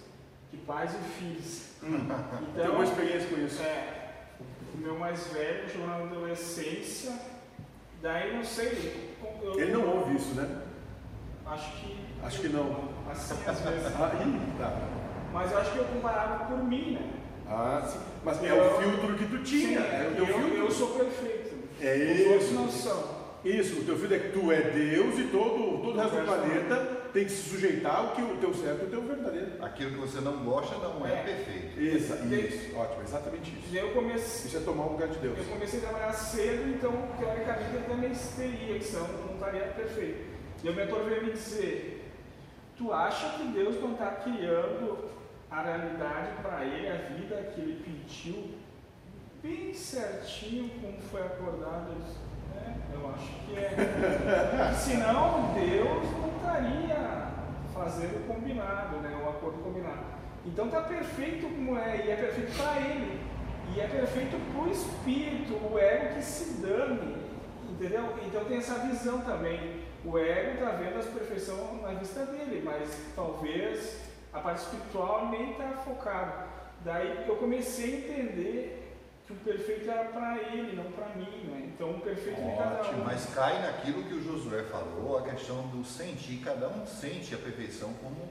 de 0.51 0.57
pais 0.57 0.91
e 0.93 1.19
filhos. 1.19 1.69
Hum. 1.83 2.07
Então, 2.51 2.65
Tem 2.65 2.75
uma 2.75 2.83
experiência 2.83 3.29
com 3.29 3.37
isso. 3.41 3.61
É, 3.61 3.93
o 4.73 4.77
meu 4.77 4.97
mais 4.97 5.27
velho 5.27 5.69
chegou 5.69 5.87
na 5.87 5.95
adolescência, 5.97 7.11
daí 8.01 8.35
não 8.35 8.43
sei. 8.43 9.13
eu- 9.41 9.59
Ele 9.59 9.71
não 9.73 9.87
ouve 9.99 10.15
isso, 10.15 10.33
né? 10.35 10.63
Acho 11.51 11.71
que. 11.71 11.97
Acho 12.23 12.41
que 12.41 12.49
não. 12.49 12.89
Assim, 13.11 13.35
às 13.47 13.59
vezes. 13.61 13.87
Ah, 13.99 14.11
ih, 14.25 14.57
tá. 14.57 14.77
Mas 15.33 15.51
eu 15.51 15.57
acho 15.59 15.71
que 15.71 15.77
eu 15.79 15.85
comparava 15.85 16.45
por 16.45 16.63
mim, 16.63 16.93
né? 16.93 17.09
Ah, 17.47 17.81
sim. 17.87 17.99
Mas 18.23 18.43
é 18.43 18.53
o 18.53 18.81
filtro 18.81 19.15
que 19.15 19.25
tu 19.25 19.43
tinha, 19.43 19.79
é 19.79 20.09
o 20.11 20.15
teu 20.15 20.25
eu, 20.25 20.33
filtro. 20.39 20.57
eu 20.57 20.71
sou 20.71 20.87
perfeito. 20.99 21.55
É 21.81 21.95
Os 22.25 22.31
outros 22.33 22.51
não 22.51 22.69
são. 22.69 23.19
Isso, 23.43 23.79
o 23.79 23.85
teu 23.85 23.97
filho 23.97 24.13
é 24.15 24.19
que 24.19 24.29
tu 24.37 24.51
é 24.51 24.59
Deus 24.69 25.17
e 25.17 25.23
todo, 25.31 25.81
todo 25.81 25.95
o 25.95 25.97
resto 25.97 26.17
do 26.17 26.25
planeta 26.25 26.75
tem 27.13 27.23
que 27.23 27.31
se 27.31 27.49
sujeitar 27.49 27.95
ao 27.95 28.07
que 28.09 28.21
o 28.21 28.35
teu 28.35 28.53
certo 28.53 28.81
e 28.83 28.85
o 28.87 28.89
teu 28.89 29.01
verdadeiro. 29.01 29.63
Aquilo 29.63 29.91
que 29.91 29.97
você 29.97 30.19
não 30.19 30.43
gosta 30.43 30.75
não 30.75 31.07
é, 31.07 31.13
É. 31.13 31.23
perfeito. 31.23 31.79
Isso, 31.81 32.13
isso, 32.35 32.75
ótimo, 32.77 33.01
exatamente 33.01 33.49
isso. 33.51 33.69
E 33.73 33.77
eu 33.77 33.91
comecei, 33.93 34.47
Isso 34.49 34.57
é 34.57 34.59
tomar 34.59 34.87
o 34.87 34.91
lugar 34.91 35.07
de 35.07 35.17
Deus. 35.19 35.37
eu 35.37 35.45
comecei 35.45 35.79
a 35.79 35.83
trabalhar 35.83 36.11
cedo, 36.11 36.69
então 36.69 36.91
teoricamente 37.17 37.75
eu 37.75 37.81
também 37.83 38.11
teria, 38.35 38.77
que 38.77 38.83
senão 38.83 39.07
não 39.07 39.33
estaria 39.35 39.61
perfeito. 39.67 40.38
O 40.63 40.73
mentor 40.73 41.03
veio 41.05 41.25
me 41.25 41.31
dizer, 41.31 42.11
tu 42.77 42.91
acha 42.91 43.37
que 43.37 43.43
Deus 43.47 43.81
não 43.81 43.93
está 43.93 44.11
criando 44.11 45.09
a 45.49 45.61
realidade 45.61 46.41
para 46.41 46.65
ele, 46.65 46.87
a 46.87 46.95
vida 47.13 47.51
que 47.53 47.61
ele 47.61 47.83
pediu, 47.83 48.55
bem 49.41 49.73
certinho 49.73 50.69
como 50.81 50.99
foi 51.01 51.21
acordado? 51.21 51.93
É, 52.55 52.73
eu 52.93 53.09
acho 53.09 53.31
que 53.45 53.57
é. 53.57 54.73
Senão 54.75 55.53
Deus 55.53 56.11
não 56.11 56.35
estaria 56.35 57.29
fazendo 57.73 58.17
o 58.17 58.33
combinado, 58.33 58.97
né? 58.97 59.21
O 59.25 59.29
acordo 59.29 59.63
combinado. 59.63 60.03
Então 60.45 60.65
está 60.65 60.81
perfeito 60.81 61.47
como 61.47 61.77
é, 61.77 62.05
e 62.05 62.11
é 62.11 62.15
perfeito 62.15 62.57
para 62.57 62.81
ele. 62.81 63.19
E 63.75 63.79
é 63.79 63.87
perfeito 63.87 64.37
para 64.51 64.61
o 64.61 64.71
espírito, 64.71 65.53
o 65.53 65.77
ego 65.77 66.15
que 66.15 66.21
se 66.21 66.61
dane. 66.61 67.18
Entendeu? 67.79 68.13
Então 68.27 68.43
tem 68.43 68.57
essa 68.57 68.79
visão 68.79 69.21
também. 69.21 69.85
O 70.03 70.17
ego 70.17 70.55
está 70.55 70.71
vendo 70.71 70.99
as 70.99 71.05
perfeições 71.05 71.81
na 71.81 71.93
vista 71.93 72.25
dele, 72.25 72.61
mas 72.63 72.89
talvez 73.15 74.01
a 74.33 74.39
parte 74.39 74.63
espiritual 74.63 75.29
nem 75.29 75.51
está 75.51 75.69
focado. 75.85 76.49
Daí 76.83 77.25
eu 77.25 77.37
comecei 77.37 77.93
a 77.93 77.97
entender 77.99 78.97
que 79.25 79.31
o 79.31 79.35
perfeito 79.37 79.89
era 79.89 80.09
para 80.09 80.41
ele, 80.41 80.75
não 80.75 80.91
para 80.91 81.07
mim. 81.15 81.45
Né? 81.45 81.71
Então 81.73 81.91
o 81.91 82.01
perfeito 82.01 82.41
de 82.41 82.57
cada 82.57 82.81
Ótimo, 82.81 83.01
um. 83.01 83.05
mas 83.05 83.25
cai 83.33 83.61
naquilo 83.61 84.03
que 84.03 84.13
o 84.13 84.23
Josué 84.23 84.63
falou, 84.63 85.17
a 85.17 85.21
questão 85.21 85.67
do 85.67 85.85
sentir, 85.85 86.41
cada 86.43 86.67
um 86.67 86.85
sente 86.85 87.33
a 87.33 87.37
perfeição 87.37 87.93
como. 88.03 88.27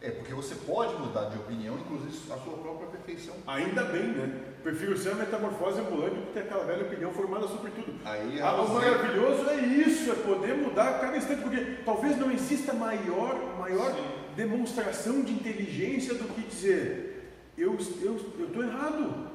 É, 0.00 0.10
porque 0.10 0.34
você 0.34 0.54
pode 0.54 0.94
mudar 0.94 1.30
de 1.30 1.38
opinião, 1.38 1.74
inclusive 1.78 2.32
a 2.32 2.36
sua 2.36 2.52
própria 2.58 2.88
perfeição. 2.88 3.34
Ainda 3.46 3.82
bem, 3.84 4.08
né? 4.08 4.40
Prefiro 4.62 4.96
ser 4.98 5.10
uma 5.10 5.24
metamorfose 5.24 5.80
ambulante 5.80 6.16
do 6.16 6.26
que 6.26 6.32
ter 6.32 6.40
aquela 6.40 6.64
velha 6.64 6.82
opinião 6.82 7.12
formada 7.12 7.48
sobre 7.48 7.70
tudo. 7.70 7.98
Aí 8.04 8.40
Ah, 8.40 8.60
o 8.60 8.74
maravilhoso 8.74 9.48
é 9.48 9.56
isso, 9.56 10.10
é 10.10 10.14
poder 10.14 10.54
mudar 10.54 10.88
a 10.90 10.98
cada 10.98 11.16
instante, 11.16 11.42
porque 11.42 11.78
talvez 11.84 12.18
não 12.18 12.30
exista 12.30 12.72
maior, 12.74 13.58
maior 13.58 13.92
Sim. 13.94 14.04
demonstração 14.36 15.22
de 15.22 15.32
inteligência 15.32 16.14
do 16.14 16.24
que 16.34 16.42
dizer 16.42 17.06
eu 17.56 17.74
estou 17.76 18.12
eu, 18.38 18.48
tô 18.48 18.62
errado. 18.62 19.26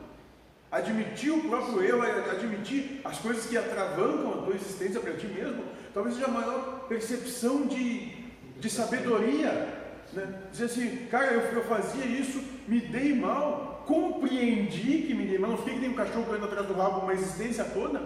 Admitir 0.72 1.32
o 1.32 1.42
próprio 1.50 1.84
eu, 1.84 2.02
admitir 2.02 3.02
as 3.04 3.18
coisas 3.18 3.46
que 3.46 3.58
atravancam 3.58 4.32
a 4.32 4.46
tua 4.46 4.56
existência 4.56 5.02
para 5.02 5.14
ti 5.14 5.28
mesmo, 5.28 5.66
talvez 5.94 6.16
seja 6.16 6.28
a 6.28 6.32
maior 6.32 6.86
percepção 6.88 7.66
de, 7.66 8.10
de 8.58 8.70
sabedoria. 8.70 9.81
Né? 10.14 10.42
Dizer 10.52 10.66
assim, 10.66 11.06
cara, 11.08 11.28
eu, 11.34 11.42
eu 11.42 11.64
fazia 11.64 12.06
isso, 12.06 12.44
me 12.68 12.80
dei 12.82 13.14
mal, 13.14 13.84
compreendi 13.88 15.04
que 15.08 15.14
me 15.14 15.26
dei 15.26 15.40
mal, 15.40 15.52
não 15.52 15.58
fiquei 15.58 15.76
que 15.76 15.80
nem 15.80 15.90
um 15.92 15.96
cachorro 15.96 16.26
correndo 16.26 16.46
atrás 16.46 16.68
do 16.68 16.74
rabo 16.74 17.02
uma 17.02 17.14
existência 17.14 17.64
toda 17.66 18.02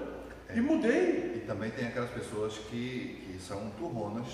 e 0.53 0.62
mudei. 0.62 1.33
E 1.35 1.43
também 1.47 1.71
tem 1.71 1.88
aquelas 1.88 2.12
pessoas 2.12 2.57
que, 2.69 3.24
que 3.27 3.39
são 3.41 3.69
turronas, 3.77 4.25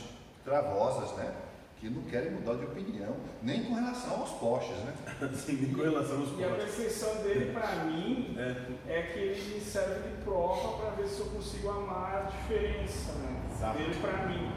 travosas, 0.43 1.15
né? 1.17 1.33
Que 1.79 1.89
não 1.89 2.03
querem 2.03 2.29
mudar 2.31 2.53
de 2.55 2.65
opinião, 2.65 3.15
nem 3.41 3.63
com 3.63 3.73
relação 3.73 4.19
aos 4.21 4.29
postes, 4.33 4.77
né? 4.83 4.93
Assim, 5.33 5.73
com 5.73 5.81
relação 5.81 6.17
aos 6.19 6.39
E 6.39 6.43
a 6.43 6.49
perfeição 6.49 7.23
dele 7.23 7.51
para 7.51 7.85
mim 7.85 8.37
É. 8.37 8.93
é 8.99 9.01
que 9.01 9.19
ele 9.19 9.55
me 9.55 9.59
serve 9.61 10.07
de 10.07 10.23
prova 10.23 10.77
para 10.77 10.89
ver 10.91 11.07
se 11.07 11.21
eu 11.21 11.25
consigo 11.27 11.69
amar 11.69 12.17
a 12.17 12.29
diferença 12.29 13.13
né? 13.13 13.41
Exato. 13.51 13.77
dele 13.79 13.95
para 13.99 14.27
mim. 14.27 14.51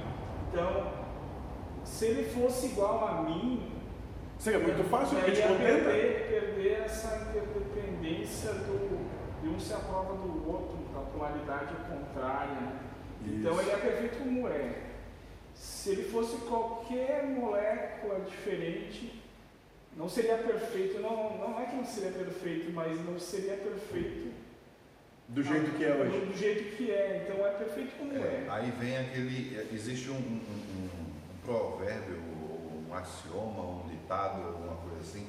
Então, 0.52 1.03
se 1.84 2.06
ele 2.06 2.24
fosse 2.30 2.66
igual 2.66 3.06
a 3.06 3.22
mim, 3.22 3.70
Seria 4.38 4.58
muito 4.58 4.84
fácil, 4.90 5.16
te 5.22 5.38
ia 5.38 5.46
perder, 5.46 6.28
perder 6.28 6.72
essa 6.84 7.16
interdependência 7.30 8.52
do, 8.52 9.08
de 9.42 9.48
um 9.48 9.58
ser 9.60 9.74
a 9.74 9.78
prova 9.78 10.12
do 10.14 10.50
outro, 10.50 10.76
a 10.96 11.00
polaridade 11.16 11.72
contrária. 11.88 12.52
né? 12.60 12.80
Então 13.26 13.58
ele 13.60 13.70
é 13.70 13.76
perfeito 13.76 14.18
como 14.18 14.48
é. 14.48 14.72
Se 15.54 15.90
ele 15.90 16.02
fosse 16.04 16.36
qualquer 16.38 17.24
molécula 17.24 18.20
diferente, 18.28 19.22
não 19.96 20.08
seria 20.08 20.36
perfeito. 20.36 21.00
Não, 21.00 21.38
não 21.38 21.60
é 21.60 21.66
que 21.66 21.76
não 21.76 21.84
seria 21.84 22.10
perfeito, 22.10 22.72
mas 22.72 23.02
não 23.04 23.18
seria 23.18 23.54
perfeito 23.56 24.32
Do 25.28 25.42
jeito 25.42 25.70
que 25.78 25.84
é 25.84 25.94
hoje. 25.94 26.26
do 26.26 26.36
jeito 26.36 26.76
que 26.76 26.90
é. 26.90 27.24
Então 27.26 27.46
é 27.46 27.50
perfeito 27.52 27.96
como 27.98 28.12
É, 28.12 28.16
é. 28.18 28.46
aí 28.50 28.70
vem 28.72 28.98
aquele. 28.98 29.56
é, 29.56 29.68
Existe 29.72 30.10
um- 30.10 30.14
um- 30.16 30.18
um 30.18 30.88
provérbio, 31.44 32.16
um 32.88 32.94
axioma, 32.94 33.62
um 33.62 33.88
ditado, 33.88 34.46
alguma 34.46 34.76
coisa 34.76 35.00
assim, 35.00 35.26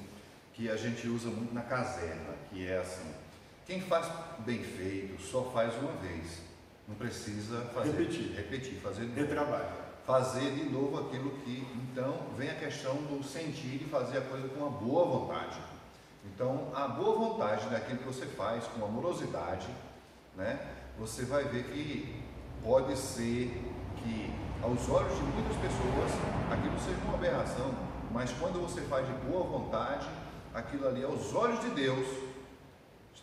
que 0.53 0.69
a 0.69 0.75
gente 0.77 1.07
usa 1.07 1.29
muito 1.29 1.53
na 1.53 1.62
caserna, 1.62 2.34
que 2.50 2.67
é 2.67 2.77
assim: 2.79 3.12
quem 3.65 3.81
faz 3.81 4.07
bem 4.39 4.63
feito 4.63 5.22
só 5.22 5.43
faz 5.51 5.74
uma 5.75 5.91
vez. 5.93 6.41
Não 6.88 6.95
precisa 6.95 7.62
fazer, 7.74 7.91
Repetir. 7.91 8.36
repetir, 8.36 8.79
fazer 8.79 9.01
de 9.01 9.07
novo. 9.07 9.22
Retrabalho. 9.22 9.65
fazer 10.05 10.51
de 10.53 10.65
novo 10.69 11.00
aquilo 11.07 11.31
que. 11.39 11.65
Então, 11.91 12.27
vem 12.38 12.50
a 12.50 12.55
questão 12.55 12.95
do 12.95 13.24
sentir 13.24 13.81
e 13.81 13.89
fazer 13.89 14.19
a 14.19 14.22
coisa 14.22 14.48
com 14.50 14.60
uma 14.60 14.69
boa 14.69 15.05
vontade. 15.05 15.57
Então, 16.25 16.72
a 16.75 16.88
boa 16.88 17.15
vontade 17.17 17.67
daquilo 17.69 18.00
que 18.00 18.03
você 18.05 18.25
faz, 18.27 18.65
com 18.65 18.86
amorosidade, 18.86 19.67
né, 20.36 20.60
você 21.00 21.24
vai 21.25 21.43
ver 21.45 21.63
que 21.65 22.22
pode 22.63 22.95
ser 22.98 23.50
que, 23.98 24.31
aos 24.65 24.89
olhos 24.89 25.15
de 25.15 25.22
muitas 25.22 25.55
pessoas, 25.57 26.12
aquilo 26.51 26.74
seja 26.79 26.98
uma 27.05 27.13
aberração, 27.13 27.72
mas 28.12 28.31
quando 28.39 28.60
você 28.60 28.81
faz 28.81 29.05
de 29.05 29.13
boa 29.29 29.43
vontade, 29.43 30.07
aquilo 30.55 30.88
ali, 30.88 31.03
aos 31.03 31.36
olhos 31.36 31.60
de 31.62 31.69
Deus, 31.69 32.07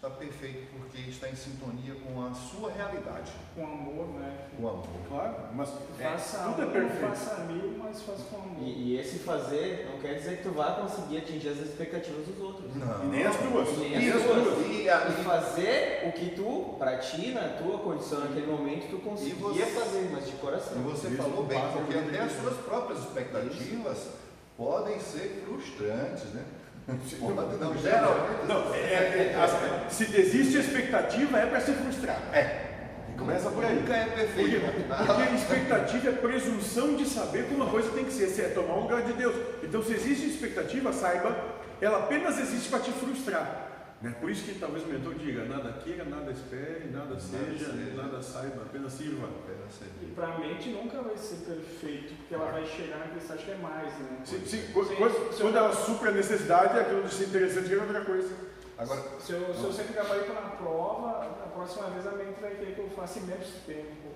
está 0.05 0.11
perfeito 0.17 0.67
porque 0.77 0.99
está 1.09 1.29
em 1.29 1.37
sintonia 1.37 1.95
com 1.95 2.27
a 2.27 2.35
sua 2.35 2.73
realidade, 2.73 3.31
Com 3.55 3.63
amor, 3.65 4.09
né? 4.19 4.49
com 4.57 4.69
amor. 4.69 4.85
Claro, 5.09 5.35
mas 5.55 5.69
É, 6.01 6.03
Faça 6.11 6.39
tudo 6.39 6.63
é 6.63 6.67
um, 6.67 6.71
perfeito. 6.73 7.01
faça 7.09 7.37
mil, 7.45 7.79
mas 7.79 8.03
faça 8.03 8.25
com 8.25 8.37
amor. 8.39 8.63
E, 8.65 8.71
e 8.95 8.99
esse 8.99 9.21
fazer 9.21 9.89
não 9.93 10.01
quer 10.01 10.15
dizer 10.15 10.39
que 10.39 10.43
tu 10.43 10.51
vá 10.51 10.73
conseguir 10.73 11.19
atingir 11.19 11.51
as 11.51 11.59
expectativas 11.59 12.27
dos 12.27 12.41
outros. 12.41 12.65
E 12.75 13.07
nem 13.07 13.23
as 13.25 13.37
tuas. 13.37 13.69
E 13.69 13.77
nem 13.77 13.93
E 13.93 14.11
as 14.11 14.17
as 14.17 14.23
tuas. 14.25 14.43
tuas. 14.43 14.67
E, 14.73 14.89
a- 14.91 15.07
E 15.09 15.23
fazer 15.23 16.09
o 16.09 16.13
que 16.13 16.31
tu, 16.35 16.75
pra 16.79 16.99
ti, 16.99 17.31
na 17.31 17.51
tua 17.51 17.79
condição 17.79 18.19
naquele 18.23 18.47
momento, 18.49 18.91
tu 18.91 18.99
conseguia 18.99 19.37
você- 19.37 19.67
fazer, 19.67 20.09
mas 20.11 20.25
de 20.27 20.33
E 20.33 20.39
coração. 20.39 20.83
você 20.83 21.07
Isso 21.11 21.17
falou 21.19 21.45
bem, 21.45 21.61
porque 21.73 21.97
até 21.97 22.23
as 22.23 22.33
suas 22.33 22.57
próprias 22.57 22.99
expectativas 22.99 24.09
podem 24.57 24.99
ser 24.99 25.45
frustrantes, 25.47 26.25
né? 26.35 26.45
Não, 26.87 27.79
geralmente. 27.79 28.47
Não, 28.49 28.75
é, 28.75 28.79
é, 28.79 29.37
é, 29.37 29.89
se 29.89 30.05
existe 30.05 30.59
expectativa 30.59 31.39
é 31.39 31.47
para 31.47 31.61
ser 31.61 31.75
frustrado. 31.75 32.23
É. 32.33 32.71
E 33.13 33.19
começa 33.19 33.51
por 33.51 33.65
aí. 33.65 33.77
Nunca 33.77 33.95
é 33.95 34.05
Porque, 34.05 34.21
perfeito. 34.21 34.61
porque 35.07 35.23
a 35.23 35.31
expectativa 35.33 36.09
é 36.09 36.13
presunção 36.13 36.97
de 36.97 37.07
saber 37.07 37.45
como 37.45 37.63
uma 37.63 37.71
coisa 37.71 37.91
tem 37.91 38.05
que 38.05 38.13
ser, 38.13 38.29
se 38.29 38.43
é 38.43 38.49
tomar 38.49 38.75
o 38.75 38.81
lugar 38.83 39.03
de 39.03 39.13
Deus. 39.13 39.35
Então, 39.63 39.83
se 39.83 39.93
existe 39.93 40.27
expectativa, 40.27 40.93
saiba, 40.93 41.37
ela 41.81 41.99
apenas 41.99 42.39
existe 42.39 42.69
para 42.69 42.81
te 42.81 42.91
frustrar. 42.91 43.72
Né? 44.03 44.13
Por 44.21 44.29
isso 44.31 44.45
que 44.45 44.59
talvez 44.59 44.85
o 44.85 44.89
mentor 44.89 45.15
diga: 45.15 45.45
nada 45.45 45.73
queira, 45.75 46.05
nada 46.05 46.31
espere, 46.33 46.91
nada, 46.91 47.19
seja, 47.21 47.73
seja. 47.73 47.95
nada 47.95 48.21
saiba, 48.21 48.63
apenas 48.63 48.93
sirva. 48.93 49.29
Apenas 49.29 49.81
E 50.03 50.07
para 50.07 50.27
a 50.27 50.39
mente 50.41 50.71
nunca 50.71 51.01
vai 51.01 51.17
ser 51.17 51.37
perfeito, 51.37 52.15
porque 52.17 52.35
ela 52.35 52.51
vai 52.51 52.67
chegar 52.67 52.99
naquele 52.99 53.21
estágio 53.21 53.45
que 53.45 53.51
é 53.53 53.57
mais, 53.57 53.99
né? 54.01 54.19
Se, 54.25 54.41
se, 54.41 54.49
Sim, 54.49 54.73
quando, 54.73 55.39
quando 55.41 55.57
ela 55.57 55.73
supra 55.73 56.11
a 56.11 56.13
necessidade, 56.13 56.79
aquilo 56.79 57.05
de 57.05 57.15
ser 57.15 57.27
interessante 57.27 57.73
é 57.73 57.79
outra 57.79 58.05
coisa. 58.05 58.35
Agora, 58.77 59.03
Se 59.21 59.33
eu, 59.33 59.55
se 59.55 59.63
eu 59.63 59.73
sempre 59.73 59.95
gabarito 59.95 60.33
na 60.33 60.41
prova, 60.43 61.23
a 61.45 61.49
próxima 61.55 61.89
vez 61.91 62.05
a 62.05 62.13
mente 62.13 62.41
vai 62.41 62.57
querer 62.57 62.75
que 62.75 62.81
eu 62.81 62.91
faça 62.91 63.21
em 63.21 63.23
menos 63.23 63.49
tempo. 63.65 64.13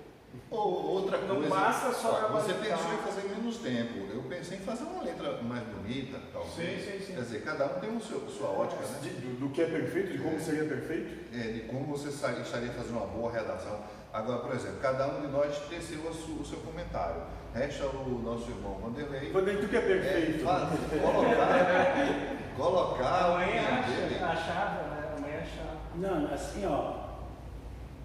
Ou 0.51 0.85
outra 0.91 1.17
Não 1.19 1.35
coisa. 1.35 1.49
basta 1.49 1.91
só 1.93 2.29
ó, 2.29 2.33
Você 2.39 2.53
pensou 2.53 2.93
em 2.93 2.97
fazer 2.97 3.27
menos 3.29 3.57
tempo. 3.57 4.07
Eu 4.13 4.21
pensei 4.23 4.57
em 4.57 4.61
fazer 4.61 4.83
uma 4.83 5.03
letra 5.03 5.41
mais 5.41 5.63
bonita, 5.63 6.19
talvez. 6.31 6.53
Sim, 6.85 6.91
sim, 6.91 7.05
sim. 7.05 7.13
Quer 7.15 7.21
dizer, 7.21 7.41
cada 7.43 7.65
um 7.65 7.79
tem 7.79 7.95
o 7.95 8.01
seu, 8.01 8.19
sua 8.29 8.49
ótica, 8.49 8.81
né? 8.83 8.99
De- 9.01 9.09
do, 9.09 9.39
do 9.39 9.49
que 9.49 9.61
é 9.61 9.65
perfeito, 9.65 10.11
de 10.13 10.17
como 10.19 10.39
seria 10.39 10.63
perfeito? 10.65 11.35
É, 11.35 11.51
de 11.51 11.59
como 11.61 11.85
você 11.85 12.09
estaria 12.09 12.43
fazendo 12.71 12.97
uma 12.97 13.07
boa 13.07 13.31
redação. 13.31 13.79
Agora, 14.13 14.39
por 14.39 14.55
exemplo, 14.55 14.77
cada 14.81 15.05
um 15.07 15.21
de 15.21 15.27
nós 15.27 15.57
teceu 15.69 15.99
su- 16.13 16.39
o 16.41 16.45
seu 16.45 16.59
comentário. 16.59 17.21
Resta 17.53 17.85
o 17.87 18.21
nosso 18.23 18.49
irmão 18.49 18.75
Vanderlei. 18.81 19.31
Quando 19.31 19.59
tu 19.61 19.67
que 19.67 19.75
é 19.75 19.79
É, 19.79 19.81
perfeito. 19.81 20.43
fa- 20.45 20.69
colocar, 21.01 22.55
colocar 22.55 23.23
A 23.23 23.27
o 23.27 23.33
mãe 23.37 23.47
opinião 23.47 23.81
dele. 23.83 24.15
acha, 24.23 24.25
achava, 24.51 24.83
né? 24.83 25.13
A 25.15 25.19
mãe 25.21 25.31
achava. 25.35 25.77
Não, 25.95 26.33
assim, 26.33 26.65
ó. 26.65 27.06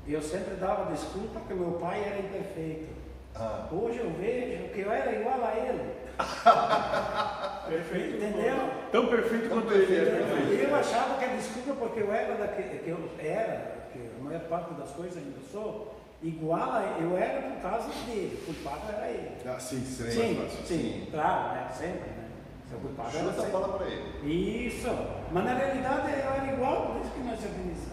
Eu 0.06 0.20
sempre 0.20 0.54
dava 0.56 0.90
desculpa 0.90 1.40
que 1.46 1.54
meu 1.54 1.72
pai 1.72 2.02
era 2.04 2.18
imperfeito. 2.18 2.88
Ah, 3.34 3.66
Hoje 3.70 3.98
eu 4.00 4.10
vejo 4.10 4.68
que 4.72 4.80
eu 4.80 4.92
era 4.92 5.12
igual 5.12 5.42
a 5.44 5.54
ele. 5.56 5.92
Perfeito. 7.68 8.16
Entendeu? 8.16 8.70
Tão 8.90 9.06
perfeito 9.06 9.48
Tão 9.48 9.62
quanto 9.62 9.72
ele 9.72 9.96
é 9.96 10.04
perfeito. 10.04 10.28
perfeito. 10.36 10.62
Eu 10.70 10.76
achava 10.76 11.18
que 11.18 11.24
a 11.24 11.28
desculpa 11.28 11.74
porque 11.74 12.00
eu 12.00 12.12
era 12.12 12.34
daquele, 12.34 12.78
que 12.80 12.90
eu 12.90 12.98
era, 13.18 13.86
que 13.92 13.98
a 14.20 14.22
maior 14.24 14.40
parte 14.42 14.74
das 14.74 14.90
coisas 14.90 15.16
ainda 15.16 15.38
sou, 15.50 15.94
igual 16.22 16.72
a 16.72 16.96
eu 17.00 17.16
era 17.16 17.40
por 17.42 17.62
causa 17.62 17.88
dele, 18.06 18.38
o 18.42 18.44
culpado 18.52 18.92
era 18.92 19.08
ele. 19.08 19.30
Ah, 19.46 19.58
sim, 19.58 19.80
sim. 19.84 20.10
Sim, 20.10 20.48
sim. 20.50 20.64
sim, 20.66 21.08
claro, 21.10 21.54
né? 21.54 21.68
Sempre, 21.72 22.10
né? 22.10 22.28
Seu 22.68 22.78
culpado 22.78 23.16
era 23.16 23.30
a 23.30 23.32
sempre. 23.32 23.50
bola 23.50 23.78
para 23.78 23.86
ele. 23.86 24.66
Isso, 24.66 24.88
mas 25.32 25.44
na 25.44 25.54
realidade 25.54 26.08
eu 26.12 26.32
era 26.34 26.52
igual, 26.52 26.86
por 26.88 27.00
isso 27.00 27.10
que 27.12 27.20
nós 27.20 27.38
organizamos. 27.42 27.91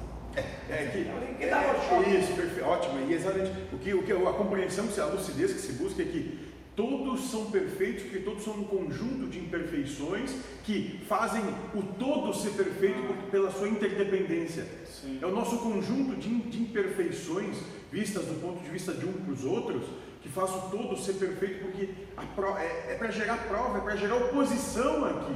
É 0.70 0.90
que, 0.92 1.38
Que 1.38 1.50
dava 1.50 1.74
choque. 1.88 2.10
Isso, 2.16 2.34
perfeito, 2.34 2.66
ótimo. 2.66 3.10
E 3.10 3.14
exatamente 3.14 3.52
o 3.74 3.78
que, 3.78 3.94
o 3.94 4.04
que 4.04 4.12
a 4.12 4.34
compreensão, 4.34 4.86
a 4.98 5.06
lucidez 5.06 5.54
que 5.54 5.60
se 5.60 5.74
busca 5.74 6.02
é 6.02 6.06
que 6.06 6.50
todos 6.76 7.30
são 7.30 7.52
perfeitos, 7.52 8.04
porque 8.04 8.20
todos 8.20 8.44
são 8.44 8.54
um 8.54 8.64
conjunto 8.64 9.28
de 9.28 9.40
imperfeições 9.40 10.32
que 10.64 11.00
fazem 11.10 11.42
o 11.76 11.82
todo 12.00 12.34
ser 12.34 12.52
perfeito 12.52 13.14
pela 13.30 13.52
sua 13.52 13.68
interdependência. 13.68 14.66
Sim. 14.86 15.20
É 15.22 15.26
o 15.26 15.32
nosso 15.32 15.58
conjunto 15.58 16.16
de, 16.16 16.30
de 16.30 16.62
imperfeições 16.62 17.58
vistas 17.92 18.26
do 18.26 18.40
ponto 18.40 18.64
de 18.64 18.70
vista 18.70 18.94
de 18.94 19.06
um 19.06 19.12
para 19.12 19.34
os 19.34 19.44
outros 19.44 19.84
que 20.22 20.30
faz 20.30 20.50
o 20.52 20.70
todo 20.70 20.98
ser 20.98 21.14
perfeito, 21.14 21.62
porque 21.66 21.90
a 22.16 22.22
pro- 22.24 22.58
é, 22.58 22.96
para 22.96 23.10
gerar 23.12 23.38
prova, 23.48 23.78
é 23.78 23.82
para 23.82 23.96
gerar 23.96 24.16
oposição 24.16 25.06
aqui. 25.06 25.34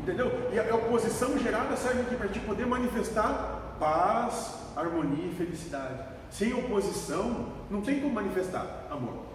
Entendeu? 0.00 0.50
E 0.52 0.58
a 0.58 0.72
a 0.72 0.76
oposição 0.76 1.38
gerada 1.38 1.76
serve 1.76 2.02
aqui 2.02 2.16
para 2.16 2.28
te 2.28 2.40
poder 2.40 2.66
manifestar 2.66 3.76
paz, 3.78 4.54
harmonia 4.76 5.26
e 5.26 5.34
felicidade. 5.34 6.02
Sem 6.30 6.52
oposição, 6.54 7.52
não 7.70 7.80
tem 7.80 8.00
como 8.00 8.14
manifestar 8.14 8.86
amor. 8.90 9.26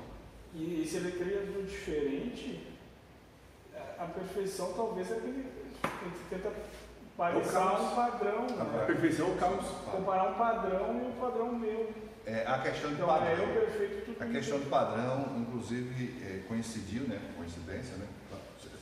E 0.56 0.86
se 0.88 0.98
ele 0.98 1.12
cria 1.12 1.42
tudo 1.48 1.68
diferente, 1.68 2.68
a 4.00 4.04
a 4.04 4.08
perfeição 4.08 4.74
talvez 4.74 5.12
é 5.12 5.16
que 5.16 5.28
ele 5.28 5.46
ele 6.02 6.12
tenta 6.30 6.52
parecer 7.18 7.52
caos. 7.52 7.82
um 7.92 7.96
padrão, 7.96 8.48
A 8.60 8.64
né? 8.64 8.84
perfeição 8.86 9.28
é 9.28 9.32
o 9.32 9.36
caos. 9.36 9.66
comparar 9.92 10.30
um 10.30 10.34
padrão 10.36 11.02
e 11.04 11.08
um 11.08 11.12
padrão 11.20 11.54
meu. 11.54 11.92
É, 12.26 12.46
a 12.48 12.60
questão 12.60 12.90
de 12.90 12.96
Então 12.96 13.08
padrão. 13.08 13.44
é 13.44 13.48
perfeito 13.48 14.24
A 14.24 14.26
questão 14.28 14.60
de 14.60 14.66
padrão, 14.68 15.26
inclusive, 15.40 16.22
é, 16.24 16.42
coincidiu, 16.48 17.04
né? 17.04 17.20
Coincidência, 17.38 17.98
né? 17.98 18.06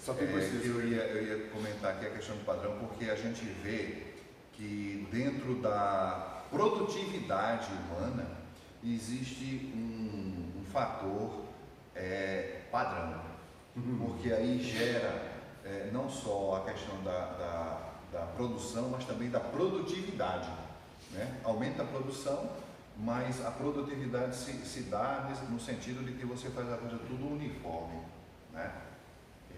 Só 0.01 0.15
tem 0.15 0.27
É, 0.27 0.31
eu, 0.65 0.87
ia, 0.87 1.03
eu 1.03 1.23
ia 1.27 1.49
comentar 1.49 1.91
aqui 1.91 2.07
a 2.07 2.09
questão 2.09 2.35
do 2.35 2.43
padrão, 2.43 2.75
porque 2.79 3.05
a 3.05 3.15
gente 3.15 3.45
vê 3.45 4.07
que 4.53 5.07
dentro 5.11 5.61
da 5.61 6.41
produtividade 6.49 7.69
humana 7.71 8.25
existe 8.83 9.71
um, 9.75 10.59
um 10.59 10.65
fator 10.65 11.45
é, 11.95 12.61
padrão, 12.71 13.21
porque 13.99 14.33
aí 14.33 14.59
gera 14.59 15.33
é, 15.63 15.91
não 15.93 16.09
só 16.09 16.55
a 16.55 16.71
questão 16.71 17.03
da, 17.03 17.25
da, 17.33 17.91
da 18.11 18.25
produção, 18.25 18.89
mas 18.89 19.05
também 19.05 19.29
da 19.29 19.39
produtividade. 19.39 20.49
Né? 21.11 21.39
Aumenta 21.43 21.83
a 21.83 21.85
produção, 21.85 22.49
mas 22.97 23.45
a 23.45 23.51
produtividade 23.51 24.35
se, 24.35 24.53
se 24.65 24.81
dá 24.81 25.31
no 25.47 25.59
sentido 25.59 26.03
de 26.03 26.13
que 26.13 26.25
você 26.25 26.49
faz 26.49 26.73
a 26.73 26.77
coisa 26.77 26.97
tudo 27.07 27.31
uniforme. 27.31 28.01
Né? 28.51 28.71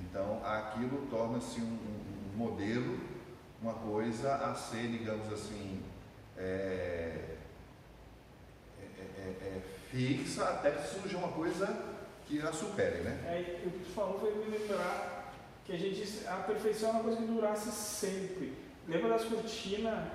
Então, 0.02 0.42
aquilo 0.46 1.08
torna-se 1.10 1.60
um, 1.62 1.66
um- 1.66 2.14
modelo, 2.36 3.00
uma 3.62 3.74
coisa 3.76 4.34
a 4.36 4.56
ser, 4.56 4.88
digamos 4.88 5.32
assim, 5.32 5.82
é, 6.38 7.36
é- 8.82 8.86
é- 9.20 9.48
é 9.48 9.62
fixa 9.92 10.44
até 10.46 10.72
que 10.72 10.88
surja 10.88 11.18
uma 11.18 11.32
coisa 11.32 11.68
que 12.26 12.42
a 12.42 12.52
supere, 12.52 13.02
né? 13.02 13.20
É, 13.28 13.66
o 13.68 13.72
que 13.72 13.80
tu 13.86 13.92
falou 13.92 14.20
foi 14.20 14.34
me 14.34 14.58
lembrar 14.58 15.32
que 15.66 15.74
a 15.74 15.78
gente 15.78 15.96
disse 15.96 16.28
a 16.28 16.38
perfeição 16.38 16.90
é 16.90 16.92
uma 16.94 17.04
coisa 17.04 17.18
que 17.18 17.26
durasse 17.28 17.72
sempre. 17.72 18.58
Lembra 18.88 19.10
das 19.10 19.26
cortinas? 19.26 20.08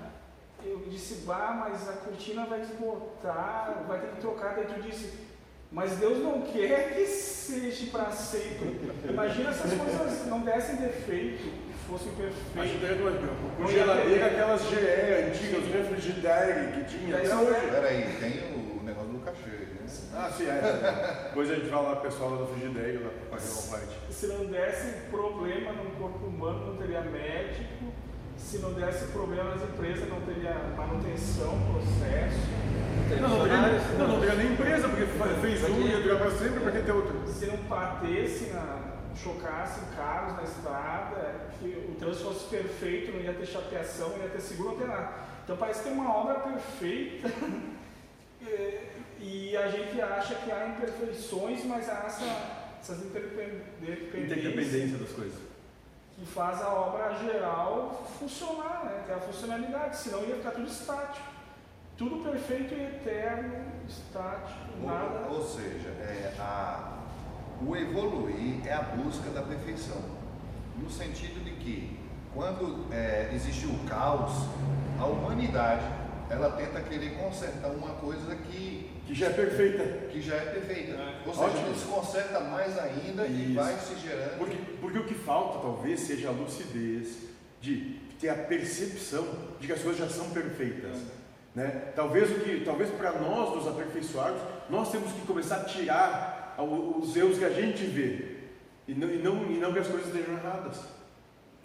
Eu 0.65 0.81
disse, 0.91 1.25
bah, 1.25 1.57
mas 1.61 1.89
a 1.89 1.93
cortina 1.93 2.45
vai 2.47 2.61
desbotar, 2.61 3.85
vai 3.87 4.01
ter 4.01 4.11
que 4.17 4.21
trocar. 4.21 4.57
Daí 4.57 4.67
tu 4.67 4.83
disse, 4.83 5.28
mas 5.71 5.93
Deus 5.97 6.19
não 6.19 6.43
quer 6.43 6.95
que 6.95 7.07
seja 7.07 7.91
para 7.91 8.11
sempre. 8.11 8.81
Imagina 9.09 9.53
se 9.53 9.67
as 9.67 9.73
coisas 9.75 10.27
não 10.27 10.41
dessem 10.41 10.77
defeito, 10.77 11.51
fossem 11.89 12.09
A 12.57 12.67
gente 12.67 12.79
perfeitas. 12.79 13.29
com 13.57 13.67
geladeira, 13.67 14.27
aquelas 14.27 14.63
GE 14.63 14.77
antigas, 14.77 15.65
os 15.65 15.73
refrigerários 15.73 16.75
que 16.75 16.99
tinha 16.99 17.17
até 17.17 17.35
hoje. 17.35 17.71
Peraí, 17.71 18.17
tem 18.21 18.55
o 18.55 18.83
negócio 18.83 19.11
do 19.11 19.19
cachê, 19.21 19.51
né? 19.51 19.87
Ah, 20.15 20.31
sim, 20.37 20.47
é. 20.47 21.25
Depois 21.29 21.51
a 21.51 21.55
gente 21.55 21.69
fala 21.71 21.89
lá 21.91 21.97
com 21.97 22.01
o 22.01 22.11
pessoal 22.11 22.31
lá 22.31 22.37
do 22.39 22.47
frigideiro 22.47 23.05
lá 23.05 23.11
para 23.29 23.39
fazer 23.39 23.53
uma 23.61 23.79
parte. 23.79 24.13
Se 24.13 24.27
não 24.27 24.45
desse 24.47 24.93
problema 25.11 25.73
no 25.73 25.91
corpo 25.93 26.27
humano, 26.27 26.67
não 26.67 26.77
teria 26.77 27.01
médico. 27.03 27.85
Se 28.49 28.57
não 28.61 28.73
desse 28.73 29.05
problema 29.09 29.51
nas 29.51 29.63
empresas, 29.63 30.09
não 30.09 30.23
teria 30.23 30.55
manutenção, 30.75 31.55
processo. 31.71 32.39
Não, 33.21 33.29
não 33.29 33.43
teria, 33.43 33.99
não, 33.99 34.09
não 34.09 34.21
teria 34.21 34.35
nem 34.37 34.53
empresa, 34.55 34.89
porque 34.89 35.05
fez 35.43 35.65
um 35.65 35.83
e 35.83 35.91
ia 35.91 36.01
durar 36.01 36.19
para 36.19 36.31
sempre, 36.31 36.61
para 36.61 36.73
que 36.73 36.83
ter 36.83 36.93
outro? 36.93 37.29
Se 37.31 37.45
não 37.45 37.59
batesse, 37.59 38.47
na, 38.47 38.95
chocassem 39.23 39.85
carros 39.95 40.37
na 40.37 40.45
estrada, 40.45 41.41
que 41.61 41.91
o 41.91 41.95
trânsito 41.97 42.25
fosse 42.25 42.49
perfeito, 42.49 43.13
não 43.13 43.21
ia 43.21 43.35
ter 43.35 43.45
chapeação, 43.45 44.09
não 44.17 44.25
ia 44.25 44.31
ter 44.31 44.41
seguro, 44.41 44.71
não 44.71 44.81
ia 44.81 44.87
ter 44.87 44.89
nada. 44.95 45.13
Então 45.45 45.57
parece 45.59 45.81
que 45.81 45.89
tem 45.91 45.99
uma 45.99 46.11
obra 46.11 46.41
perfeita 46.41 47.29
É, 48.47 48.85
e 49.21 49.57
a 49.57 49.69
gente 49.69 50.01
acha 50.01 50.37
que 50.37 50.51
há 50.51 50.69
imperfeições, 50.69 51.65
mas 51.65 51.89
há 51.89 52.05
essa, 52.07 52.25
essas 52.81 53.05
interdependências 53.05 54.15
Interdependência 54.15 54.97
das 54.97 55.11
coisas. 55.11 55.58
Que 56.19 56.27
faz 56.27 56.61
a 56.61 56.69
obra 56.69 57.15
geral 57.19 58.03
funcionar, 58.19 58.83
né? 58.85 59.05
ter 59.07 59.13
a 59.15 59.19
funcionalidade, 59.21 59.97
senão 59.97 60.23
ia 60.25 60.37
ficar 60.37 60.51
tudo 60.51 60.67
estático. 60.67 61.27
Tudo 61.97 62.23
perfeito 62.23 62.75
e 62.75 62.83
eterno, 62.85 63.65
estático, 63.89 64.59
nada. 64.85 65.27
Ou, 65.31 65.37
ou 65.39 65.45
seja, 65.45 65.89
é, 66.01 66.35
a- 66.39 66.99
o 67.67 67.75
evoluir 67.77 68.65
é 68.67 68.73
a 68.73 68.83
busca 68.83 69.31
da 69.31 69.43
perfeição. 69.43 70.01
No 70.77 70.89
sentido 70.89 71.43
de 71.45 71.53
que, 71.57 71.99
quando 72.33 72.87
é, 72.93 73.31
existe 73.35 73.67
o 73.67 73.77
caos, 73.89 74.33
a 75.01 75.07
humanidade 75.07 75.83
ela 76.31 76.51
tenta 76.53 76.81
querer 76.83 77.17
consertar 77.19 77.71
uma 77.71 77.95
coisa 77.95 78.37
que, 78.37 78.98
Que 79.09 79.15
já 79.15 79.27
é 79.29 79.31
perfeita. 79.31 79.85
que 80.11 80.21
já 80.21 80.35
é 80.35 80.41
perfeita. 80.41 80.93
É. 80.93 81.23
Ou 81.27 81.33
seja, 81.33 81.47
Ótimo. 81.47 81.75
se 81.75 81.87
conserta 81.87 82.41
mais 82.41 82.79
ainda 82.79 83.27
e 83.27 83.47
Isso. 83.47 83.55
vai 83.55 83.75
se 83.79 83.97
gerando. 84.07 84.37
Porque, 84.37 84.57
porque 84.83 84.99
o 84.99 85.05
que 85.05 85.15
falta 85.15 85.61
talvez 85.61 86.01
seja 86.01 86.29
a 86.29 86.33
lucidez 86.33 87.17
de 87.59 87.97
ter 88.21 88.29
a 88.29 88.35
percepção 88.35 89.27
de 89.59 89.67
que 89.67 89.73
as 89.73 89.81
coisas 89.81 89.99
já 89.99 90.15
são 90.15 90.29
perfeitas. 90.29 90.99
Né? 91.55 91.91
Talvez 91.97 92.31
o 92.31 92.41
que, 92.41 92.61
talvez 92.63 92.91
para 92.91 93.13
nós 93.13 93.57
nos 93.57 93.67
aperfeiçoarmos, 93.67 94.43
nós 94.69 94.93
temos 94.93 95.11
que 95.11 95.23
começar 95.23 95.57
a 95.57 95.65
tirar 95.65 96.55
os 96.59 97.17
erros 97.17 97.39
que 97.39 97.45
a 97.47 97.51
gente 97.51 97.85
vê 97.87 98.37
e 98.87 98.93
não, 98.93 99.09
e 99.09 99.19
não, 99.19 99.51
e 99.51 99.59
não 99.59 99.73
que 99.73 99.79
as 99.79 99.89
coisas 99.89 100.09
estejam 100.09 100.35
erradas. 100.35 100.81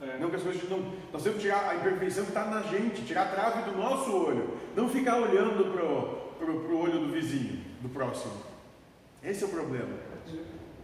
É. 0.02 0.18
Não 0.18 0.30
que 0.30 0.38
as 0.38 0.44
coisas 0.44 0.70
não. 0.70 0.94
Nós 1.12 1.22
temos 1.24 1.38
que 1.40 1.44
tirar 1.44 1.70
a 1.70 1.76
imperfeição 1.76 2.24
que 2.24 2.32
está 2.32 2.46
na 2.46 2.62
gente, 2.62 3.06
tirar 3.06 3.24
a 3.24 3.28
trave 3.28 3.70
do 3.70 3.78
nosso 3.78 4.16
olho, 4.16 4.58
não 4.76 4.88
ficar 4.88 5.18
olhando 5.18 5.72
pro, 5.72 6.23
pro, 6.38 6.60
pro 6.62 6.78
olho 6.78 7.00
do 7.00 7.12
vizinho, 7.12 7.64
do 7.82 7.90
próximo. 7.90 8.34
Esse 9.24 9.44
é 9.44 9.48
o 9.48 9.50
problema. 9.50 9.96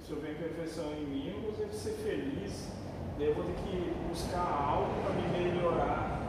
Se 0.06 0.12
eu 0.12 0.20
ver 0.22 0.32
imperfeição 0.32 0.94
em 0.94 1.06
mim, 1.06 1.34
eu 1.36 1.42
vou 1.42 1.52
ter 1.54 1.68
que 1.68 1.76
ser 1.76 1.92
feliz. 2.04 2.70
Daí 3.18 3.28
eu 3.28 3.36
vou 3.36 3.44
ter 3.44 3.54
que 3.54 3.94
buscar 4.10 4.40
algo 4.40 4.90
para 5.04 5.14
me 5.14 5.28
melhorar. 5.38 6.20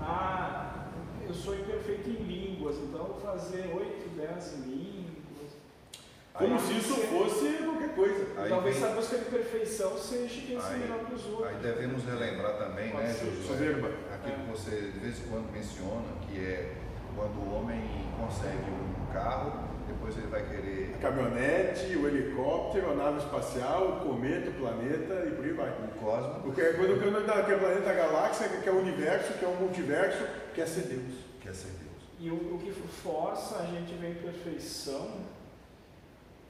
Ah, 0.00 0.86
eu 1.26 1.34
sou 1.34 1.54
imperfeito 1.54 2.10
em 2.10 2.22
línguas, 2.22 2.76
então 2.76 3.00
eu 3.00 3.06
vou 3.14 3.20
fazer 3.20 3.72
8, 3.74 4.08
10 4.16 4.54
línguas. 4.66 5.12
Como 6.34 6.54
Aí 6.54 6.60
se 6.60 6.76
isso 6.78 6.94
você- 6.94 7.06
fosse 7.06 7.62
qualquer 7.64 7.94
coisa. 7.94 8.40
Aí 8.40 8.48
Talvez 8.48 8.76
vem- 8.76 8.84
essa 8.84 8.94
busca 8.94 9.18
de 9.18 9.24
perfeição 9.26 9.98
seja 9.98 10.40
quem 10.46 10.60
ser 10.60 10.66
Aí- 10.72 10.78
melhor 10.80 11.04
que 11.06 11.14
os 11.14 11.26
outros. 11.26 11.46
Aí 11.48 11.56
devemos 11.56 12.04
relembrar 12.04 12.56
também, 12.58 12.90
Pode 12.90 13.04
né, 13.04 13.12
ser. 13.12 13.24
Josué, 13.26 13.56
Soberba. 13.56 13.88
aquilo 14.14 14.34
É. 14.34 14.38
que 14.44 14.50
você 14.50 14.70
de 14.92 14.98
vez 14.98 15.18
em 15.18 15.28
quando 15.30 15.52
menciona, 15.52 16.04
que 16.28 16.38
é 16.38 16.76
Quando 17.14 17.36
o 17.46 17.54
homem 17.54 17.71
consegue 18.32 18.70
um 18.70 19.12
carro, 19.12 19.52
depois 19.86 20.16
ele 20.16 20.28
vai 20.28 20.42
querer 20.42 20.94
A 20.96 20.98
caminhonete, 20.98 21.96
o 21.96 22.08
helicóptero, 22.08 22.92
a 22.92 22.94
nave 22.94 23.18
espacial, 23.18 23.88
o 23.88 24.08
cometa, 24.08 24.50
o 24.50 24.54
planeta 24.54 25.26
e 25.26 25.30
por 25.32 25.44
aí 25.44 25.52
vai. 25.52 25.70
o 25.70 26.00
cosmos, 26.00 26.46
O 26.46 26.52
que 26.52 26.60
é 26.60 26.72
quando 26.72 27.00
quando 27.00 27.26
dá 27.26 27.42
que 27.42 27.52
é 27.52 27.58
planeta, 27.58 27.90
a 27.90 27.94
galáxia, 27.94 28.48
que 28.48 28.68
é 28.68 28.72
o 28.72 28.78
universo, 28.78 29.34
que 29.34 29.44
é 29.44 29.48
o 29.48 29.56
multiverso, 29.56 30.24
quer 30.54 30.66
ser 30.66 30.82
Deus. 30.82 31.14
quer 31.40 31.54
ser 31.54 31.68
Deus. 31.68 31.92
E 32.18 32.30
o, 32.30 32.54
o 32.54 32.58
que 32.58 32.72
força 32.72 33.56
a 33.56 33.66
gente 33.66 33.92
ver 33.94 34.12
imperfeição 34.12 35.10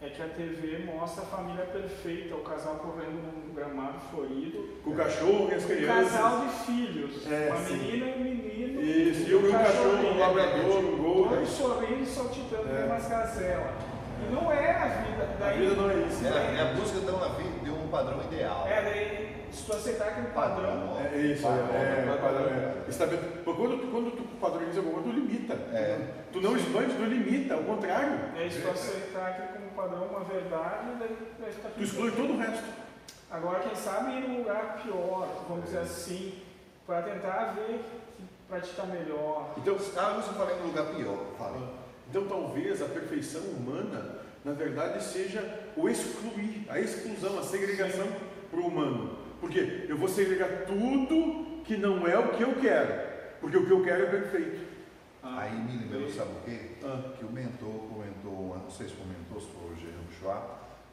é 0.02 0.08
que 0.08 0.20
a 0.22 0.26
TV 0.28 0.78
mostra 0.84 1.22
a 1.22 1.26
família 1.26 1.64
perfeita, 1.66 2.34
o 2.34 2.40
casal 2.40 2.74
correndo 2.76 3.22
num 3.22 3.54
gramado 3.54 3.98
florido, 4.10 4.68
Com 4.82 4.90
o 4.90 4.96
cachorro 4.96 5.48
e 5.50 5.54
as 5.54 5.64
um 5.64 5.66
crianças. 5.68 6.12
casal 6.12 6.40
de 6.46 6.48
filhos, 6.66 7.26
É, 7.30 7.48
uma 7.50 7.56
sim. 7.64 7.76
menina 7.76 8.06
e 8.06 8.12
um 8.12 8.24
menino, 8.24 8.82
Isso, 8.82 9.30
e 9.30 9.34
o 9.34 9.40
meu 9.42 9.52
cachorro, 9.52 10.06
um 10.08 10.18
labrador, 10.18 10.78
um 10.84 10.96
golden. 10.96 11.34
todos 11.36 11.48
sorrindo 11.50 12.02
e 12.02 12.06
saltitando 12.06 12.68
É. 12.68 12.84
umas 12.86 13.08
gazelas. 13.08 13.74
E 14.28 14.32
não 14.34 14.52
é 14.52 14.70
a 14.70 14.86
vida. 14.88 15.22
A 15.22 15.44
Daí, 15.44 15.58
vida 15.58 15.74
não 15.74 15.90
é 15.90 15.94
isso. 16.06 16.24
É 16.24 16.28
a, 16.30 16.42
é 16.42 16.60
a 16.70 16.74
busca 16.74 16.98
de 17.00 17.10
uma 17.10 17.28
vida 17.30 17.58
de 17.64 17.70
um 17.70 17.88
padrão 17.88 18.20
ideal. 18.22 18.66
É, 18.68 18.82
daí, 18.82 19.21
se 19.52 19.64
tu 19.64 19.72
aceitar 19.74 20.08
aquele 20.08 20.28
padrão, 20.28 20.98
É 21.12 21.16
isso, 21.18 21.42
Padrão, 21.42 21.68
é, 21.74 22.06
é, 22.08 22.18
padrão. 22.20 22.46
é. 22.46 22.82
Quando 23.44 23.78
tu, 23.80 23.86
quando 23.88 24.16
tu 24.16 24.22
padroniza 24.40 24.78
alguma 24.80 25.02
coisa, 25.02 25.10
tu 25.18 25.20
limita. 25.20 25.54
É. 25.54 26.08
Tu 26.32 26.40
não 26.40 26.56
expande, 26.56 26.94
tu 26.94 27.04
limita, 27.04 27.54
ao 27.54 27.62
contrário. 27.62 28.18
é 28.36 28.48
se 28.48 28.60
tu 28.60 28.70
aceitar 28.70 29.28
aquilo 29.28 29.48
como 29.48 29.70
padrão, 29.70 30.06
uma 30.08 30.24
verdade, 30.24 30.86
daí 30.98 31.16
vai 31.40 31.52
ficar 31.52 31.68
Tu 31.70 31.82
exclui 31.82 32.10
bem. 32.10 32.20
todo 32.26 32.34
o 32.34 32.38
resto. 32.38 32.64
Agora, 33.30 33.60
quem 33.60 33.74
sabe 33.74 34.12
ir 34.12 34.28
num 34.28 34.38
lugar 34.38 34.80
pior, 34.82 35.44
vamos 35.48 35.64
dizer 35.64 35.78
assim, 35.78 36.34
para 36.86 37.02
tentar 37.02 37.54
ver 37.54 37.80
que 38.16 38.24
pra 38.48 38.60
ti 38.60 38.72
tá 38.76 38.84
melhor. 38.84 39.54
Então, 39.56 39.74
Ah, 39.96 40.20
você 40.20 40.32
falei 40.34 40.56
no 40.56 40.66
lugar 40.66 40.86
pior. 40.86 41.18
Falei. 41.38 41.62
então 42.10 42.26
talvez 42.26 42.82
a 42.82 42.86
perfeição 42.86 43.40
humana, 43.42 44.16
na 44.44 44.52
verdade, 44.52 45.02
seja 45.02 45.42
o 45.76 45.88
excluir, 45.88 46.66
a 46.68 46.78
exclusão, 46.80 47.38
a 47.38 47.42
segregação 47.42 48.06
para 48.50 48.60
o 48.60 48.66
humano. 48.66 49.16
Porque 49.42 49.86
eu 49.88 49.96
vou 49.98 50.08
segregar 50.08 50.66
tudo 50.66 51.62
que 51.64 51.76
não 51.76 52.06
é 52.06 52.16
o 52.16 52.28
que 52.28 52.42
eu 52.44 52.54
quero. 52.60 53.10
Porque 53.40 53.56
o 53.56 53.66
que 53.66 53.72
eu 53.72 53.82
quero 53.82 54.04
é 54.04 54.06
perfeito. 54.06 54.64
Ah, 55.20 55.40
Aí 55.40 55.52
me 55.56 55.78
lembrou, 55.78 56.08
sabe 56.08 56.30
o 56.30 56.44
quê? 56.44 56.58
Ah. 56.84 57.12
Que 57.18 57.24
o 57.24 57.30
mentor 57.32 57.88
comentou, 57.88 58.56
não 58.56 58.70
sei 58.70 58.86
se 58.88 58.94
comentou, 58.94 59.40
se 59.40 59.48
foi 59.48 59.72
o 59.72 59.76
Jerome 59.76 60.12
Schwab, 60.16 60.44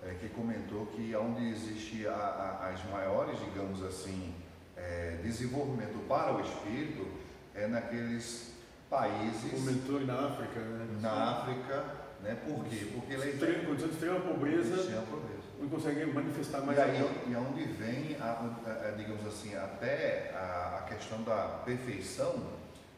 é, 0.03 0.15
que 0.19 0.29
comentou 0.29 0.87
que 0.87 1.15
onde 1.15 1.47
existe 1.51 2.07
a- 2.07 2.11
a- 2.13 2.69
as 2.73 2.83
maiores, 2.91 3.39
digamos 3.39 3.83
assim, 3.83 4.33
é, 4.75 5.19
desenvolvimento 5.21 5.99
para 6.07 6.35
o 6.35 6.41
espírito 6.41 7.05
é 7.53 7.67
naqueles 7.67 8.51
países 8.89 9.53
O 9.53 9.61
mentor 9.61 10.01
na 10.01 10.25
África, 10.27 10.59
né? 10.59 10.87
na 11.01 11.11
África, 11.31 11.85
né? 12.23 12.35
Por 12.47 12.65
quê? 12.65 12.87
Porque 12.95 13.13
ele 13.13 13.29
Extrema- 13.29 13.63
Condição 13.65 13.87
de 13.89 13.93
extrema 13.93 14.19
pobreza, 14.21 14.75
Extrema 14.75 15.01
pobreza. 15.03 15.38
Não 15.59 15.67
consegue 15.69 16.05
manifestar 16.05 16.61
mais 16.61 16.77
E 16.77 16.81
aí 16.81 17.01
e 17.27 17.35
onde 17.35 17.63
vem, 17.63 18.15
a, 18.19 18.25
a- 18.25 18.87
a- 18.87 18.91
digamos 18.91 19.25
assim, 19.27 19.53
até 19.55 20.31
a, 20.35 20.85
questão 20.87 21.21
da 21.23 21.61
perfeição, 21.65 22.35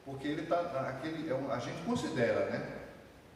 porque 0.06 0.28
ele 0.28 0.44
tá 0.44 0.60
aquele, 0.90 1.30
é 1.30 1.34
um- 1.36 1.52
a 1.52 1.60
gente 1.60 1.82
considera, 1.84 2.46
né, 2.50 2.66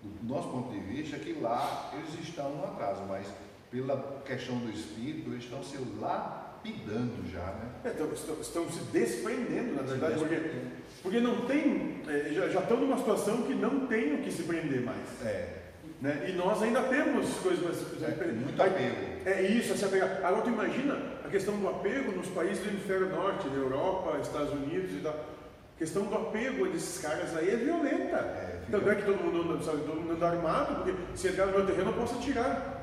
do 0.03 0.33
nosso 0.33 0.49
ponto 0.49 0.71
de 0.71 0.79
vista, 0.79 1.17
que 1.17 1.33
lá 1.33 1.91
eles 1.93 2.27
estão 2.27 2.51
no 2.55 2.63
atraso, 2.65 3.01
mas 3.07 3.25
pela 3.71 4.21
questão 4.25 4.57
do 4.59 4.69
espírito, 4.71 5.31
eles 5.31 5.43
estão 5.43 5.63
se 5.63 5.77
lapidando 5.99 7.29
já, 7.31 7.43
né? 7.43 7.69
É, 7.83 7.89
então, 7.89 8.11
estão, 8.13 8.35
estão 8.39 8.69
se 8.71 8.79
desprendendo, 8.91 9.75
na 9.75 9.81
verdade, 9.81 10.19
porque, 10.19 10.35
desprendendo. 10.35 10.71
porque 11.01 11.19
não 11.19 11.45
tem, 11.47 12.01
é, 12.07 12.31
já, 12.33 12.47
já 12.49 12.59
estão 12.61 12.77
numa 12.77 12.97
situação 12.97 13.41
que 13.43 13.53
não 13.55 13.87
tem 13.87 14.13
o 14.15 14.23
que 14.23 14.31
se 14.31 14.43
prender 14.43 14.81
mais. 14.81 15.21
É, 15.25 15.63
Né? 16.01 16.25
E 16.29 16.33
nós 16.33 16.61
ainda 16.61 16.81
temos 16.83 17.35
coisas 17.37 17.63
mais. 17.63 18.03
é 18.03 18.25
muito 18.31 18.61
apego. 18.61 18.95
É 19.25 19.41
isso, 19.41 19.73
é 19.73 19.75
se 19.77 19.85
apegar. 19.85 20.17
Agora 20.23 20.41
tu 20.41 20.49
imagina 20.49 20.97
a 21.25 21.29
questão 21.29 21.55
do 21.57 21.67
apego 21.69 22.11
nos 22.11 22.27
países 22.27 22.63
do 22.63 22.69
hemisfério 22.69 23.09
norte, 23.09 23.47
na 23.47 23.55
Europa, 23.55 24.17
Estados 24.21 24.51
Unidos 24.53 24.91
e 24.91 24.99
tal. 25.01 25.13
A 25.13 25.77
questão 25.77 26.03
do 26.03 26.15
apego 26.15 26.67
desses 26.67 27.01
caras 27.01 27.35
aí 27.35 27.49
é 27.49 27.55
violenta. 27.57 28.17
É, 28.17 28.59
fica- 28.65 28.77
Tanto 28.77 28.89
é 28.91 28.95
que 28.95 29.03
todo 29.03 29.23
mundo 29.23 29.53
anda, 29.53 29.63
sabe, 29.63 29.79
todo 29.79 29.95
mundo 30.01 30.13
anda 30.13 30.27
armado, 30.29 30.75
porque 30.75 30.93
se 31.15 31.27
entrar 31.29 31.47
no 31.47 31.53
meu 31.53 31.65
terreno 31.65 31.89
eu 31.91 31.93
posso 31.97 32.15
atirar. 32.15 32.81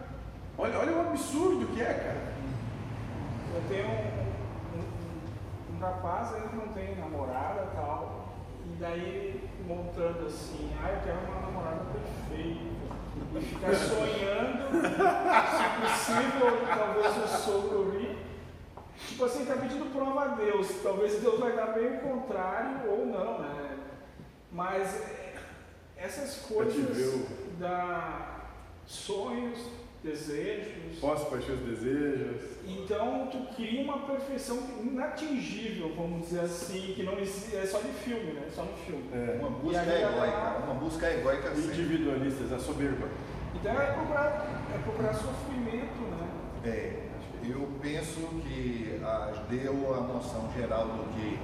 Olha, 0.59 0.79
olha 0.79 0.93
o 0.93 1.01
absurdo 1.01 1.67
que 1.75 1.81
é, 1.81 1.85
cara. 1.95 2.33
Eu 3.55 3.63
tenho 3.69 3.87
um, 3.87 4.79
um, 4.79 5.77
um 5.77 5.81
rapaz 5.81 6.35
aí 6.35 6.49
que 6.49 6.57
não 6.57 6.69
tem 6.69 6.97
namorada 6.97 7.69
e 7.73 7.77
tal, 7.77 8.35
e 8.67 8.77
daí 8.81 9.49
montando 9.67 10.27
assim, 10.27 10.71
ah, 10.83 10.91
eu 10.91 11.01
quero 11.05 11.19
uma 11.31 11.41
namorada 11.47 11.85
perfeita. 11.93 12.82
E 13.35 13.41
ficar 13.41 13.75
sonhando, 13.75 14.71
se 14.73 15.81
possível, 15.81 16.67
talvez 16.67 17.17
o 17.17 17.29
sogro 17.39 17.91
ri. 17.91 18.19
Tipo 19.09 19.25
assim, 19.25 19.45
tá 19.45 19.57
pedindo 19.57 19.93
prova 19.93 20.25
a 20.25 20.29
Deus. 20.29 20.69
Talvez 20.83 21.21
Deus 21.21 21.41
vai 21.41 21.53
dar 21.53 21.69
bem 21.69 21.97
o 21.97 22.01
contrário 22.01 22.91
ou 22.91 23.07
não, 23.07 23.39
né? 23.41 23.79
Mas 24.51 25.01
é, 25.01 25.35
essas 25.97 26.37
coisas 26.47 27.27
da 27.59 28.43
sonhos, 28.87 29.59
desejos, 30.03 30.99
Posso 31.01 31.27
paixões 31.27 31.61
desejos. 31.61 32.43
então 32.67 33.29
tu 33.31 33.55
cria 33.55 33.83
uma 33.83 34.01
perfeição 34.01 34.59
inatingível, 34.83 35.93
vamos 35.97 36.27
dizer 36.29 36.41
assim, 36.41 36.93
que 36.95 37.03
não 37.03 37.19
existe, 37.19 37.57
é 37.57 37.65
só 37.67 37.79
de 37.79 37.93
filme, 37.93 38.33
né? 38.33 38.49
Só 38.55 38.63
no 38.65 38.77
filme. 38.79 39.05
É, 39.13 39.39
Uma 39.41 39.51
busca 39.51 39.83
egóica, 39.83 40.59
uma 40.65 40.75
busca 40.75 41.11
egóica 41.11 41.55
sempre. 41.55 41.83
individualistas, 41.83 42.53
a 42.53 42.59
soberba. 42.59 43.09
Então 43.55 43.73
é 43.81 43.93
procurar, 43.93 44.47
é 44.75 44.79
procurar 44.83 45.15
sofrimento, 45.15 46.03
né? 46.11 46.29
É, 46.65 47.03
eu 47.45 47.69
penso 47.81 48.21
que 48.47 49.01
ah, 49.05 49.33
deu 49.51 49.95
a 49.95 50.01
noção 50.01 50.51
geral 50.57 50.87
do 50.87 51.05
que, 51.15 51.39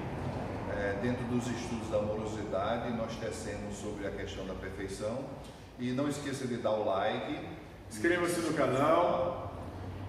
é, 0.77 0.99
dentro 1.03 1.25
dos 1.27 1.47
estudos 1.47 1.89
da 1.91 1.99
amorosidade, 1.99 2.97
nós 2.97 3.15
tecemos 3.17 3.77
sobre 3.77 4.07
a 4.07 4.11
questão 4.11 4.47
da 4.47 4.55
perfeição. 4.55 5.19
E 5.81 5.93
não 5.93 6.09
esqueça 6.09 6.47
de 6.47 6.57
dar 6.57 6.73
o 6.73 6.85
like. 6.85 7.39
Inscreva-se 7.91 8.41
no 8.41 8.53
canal. 8.55 9.53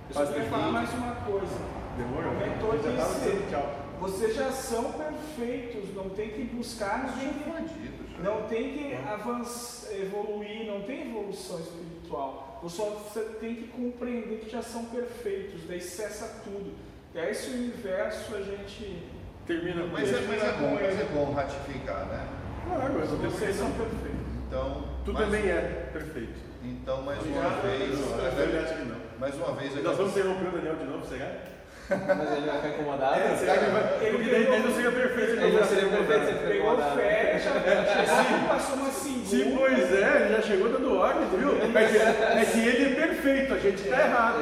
Eu 0.10 0.14
só 0.16 0.26
queria 0.26 0.50
falar 0.50 0.72
mais 0.72 0.94
uma 0.94 1.16
coisa. 1.16 1.58
Demorou? 1.98 2.34
Comentou 2.34 2.72
Já 2.78 2.98
tava 2.98 3.14
disse- 3.14 3.30
dizendo 3.32 3.50
tchau. 3.50 3.76
Vocês 4.00 4.34
já 4.36 4.52
são 4.52 4.94
perfeitos, 4.94 5.94
não 5.94 6.10
tem 6.10 6.30
que 6.30 6.44
buscar, 6.46 7.04
não 7.04 7.14
tem 7.18 7.34
que, 7.34 7.50
Bandido, 7.50 8.06
já. 8.18 8.24
não 8.24 8.42
tem 8.48 8.74
que 8.74 8.96
avançar, 8.96 9.92
evoluir, 9.94 10.66
não 10.68 10.82
tem 10.84 11.10
evolução 11.10 11.60
espiritual. 11.60 12.60
Você 12.64 12.78
só 12.78 12.86
você 12.92 13.20
tem 13.42 13.56
que 13.56 13.68
compreender 13.68 14.40
que 14.40 14.50
já 14.50 14.62
são 14.62 14.86
perfeitos, 14.86 15.62
daí 15.68 15.82
cessa 15.82 16.42
tudo. 16.46 16.74
E 17.14 17.20
aí 17.20 17.32
esse 17.32 17.50
universo 17.50 18.36
a 18.36 18.42
gente. 18.42 19.04
Termina 19.46 19.82
com 19.82 19.88
Mas 19.90 20.08
é, 20.14 20.22
mas 20.22 20.44
é 20.44 20.52
bom, 20.54 20.76
mas 20.76 21.00
é 21.00 21.08
bom 21.14 21.34
ratificar, 21.34 22.06
né? 22.06 22.28
Claro, 22.68 22.94
mas 23.00 23.10
Vocês 23.34 23.56
são 23.56 23.72
perfeitos. 23.72 24.20
Então, 24.48 24.84
Tu 25.04 25.14
também 25.14 25.50
é 25.50 25.90
perfeito. 25.92 26.49
Então, 26.64 27.02
mais 27.04 27.20
uma 27.20 27.48
Obrigado. 27.48 27.62
vez, 27.62 28.00
Não, 28.00 28.18
eu 28.20 28.62
acho 28.64 28.74
que 28.76 28.84
não. 28.86 28.96
mais 29.20 29.36
uma 29.36 29.52
vez, 29.54 29.84
Nós 29.84 29.98
vamos 29.98 30.12
interromper 30.18 30.48
o 30.48 30.52
Daniel 30.52 30.76
de 30.76 30.84
novo, 30.86 31.06
será? 31.06 31.28
Mas 31.90 32.32
ele 32.38 32.46
vai 32.46 32.56
ficar 32.58 32.70
incomodado? 32.70 33.16
É, 33.20 33.36
será 33.36 33.58
que 33.58 33.64
ele 33.64 33.72
vai. 33.72 33.98
Ele 34.02 34.18
pegou- 34.30 34.54
ele 34.54 34.68
não 34.68 34.76
seria 34.76 34.92
perfeito. 34.92 35.32
Ele 35.42 35.58
não 35.58 35.64
seria 35.68 35.90
perfeito 35.90 36.26
se 36.26 36.32
ele 36.32 36.54
Pegou 36.54 36.78
férias, 36.78 37.42
já, 37.44 37.52
já 37.54 38.48
passou 38.48 38.76
uma 38.76 38.92
segunda. 38.92 39.26
Sim, 39.26 39.56
pois 39.58 39.94
é, 39.94 40.16
ele 40.26 40.36
já 40.36 40.42
chegou 40.44 40.70
dando 40.70 40.98
ordem, 40.98 41.28
viu? 41.30 41.50
É 41.58 41.88
que, 41.88 41.98
é 41.98 42.46
que 42.46 42.60
ele 42.68 42.94
é 42.94 43.08
perfeito, 43.08 43.54
a 43.54 43.58
gente 43.58 43.84
tá 43.90 44.02
errado. 44.02 44.40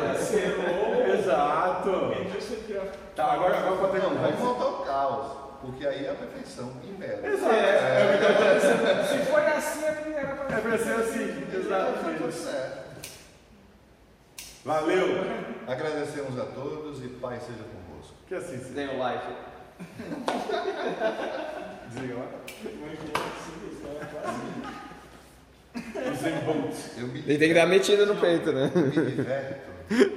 Exato. 1.13 2.13
Quem 2.15 2.23
disse 2.31 2.55
que 2.65 2.73
ia- 2.73 2.81
Tá, 3.15 3.31
agora, 3.33 3.57
agora 3.57 3.75
pra 3.77 3.87
Não, 3.87 3.91
terminar. 4.09 4.21
vamos 4.23 4.39
voltar 4.39 4.63
ao 4.65 4.73
caos, 4.85 5.27
porque 5.67 5.85
aí 5.85 6.05
é 6.05 6.11
a 6.11 6.15
perfeição 6.15 6.71
impera. 6.83 7.27
Exato. 7.27 7.53
É, 7.53 9.03
Se 9.03 9.17
foi 9.29 9.45
assim, 9.45 9.85
a 9.85 9.91
menina 9.91 10.17
era 10.19 10.35
pra 10.35 10.57
é 10.57 10.61
pra 10.61 10.77
ser 10.77 10.93
assim, 10.93 11.45
tudo 11.51 11.57
exatamente. 11.57 12.33
certo. 12.33 12.87
Valeu. 14.63 15.07
Agradecemos 15.67 16.39
a 16.39 16.45
todos 16.45 17.03
e 17.03 17.09
paz 17.09 17.43
seja 17.43 17.59
convosco. 17.63 18.13
Que 18.27 18.35
assim 18.35 18.57
seja. 18.59 18.69
Dê 18.73 18.87
um 18.87 18.97
like. 18.97 19.27
Desliga 21.89 22.15
lá. 22.15 22.25
Assim, 26.11 26.99
Eu 27.01 27.07
me, 27.07 27.19
Ele 27.19 27.37
tem 27.37 27.47
que 27.49 27.53
dar 27.53 27.65
metida 27.67 28.05
no 28.05 28.15
peito, 28.15 28.51
né? 28.51 28.71
eu 28.73 28.81
me 28.81 29.11
diverto 29.11 29.77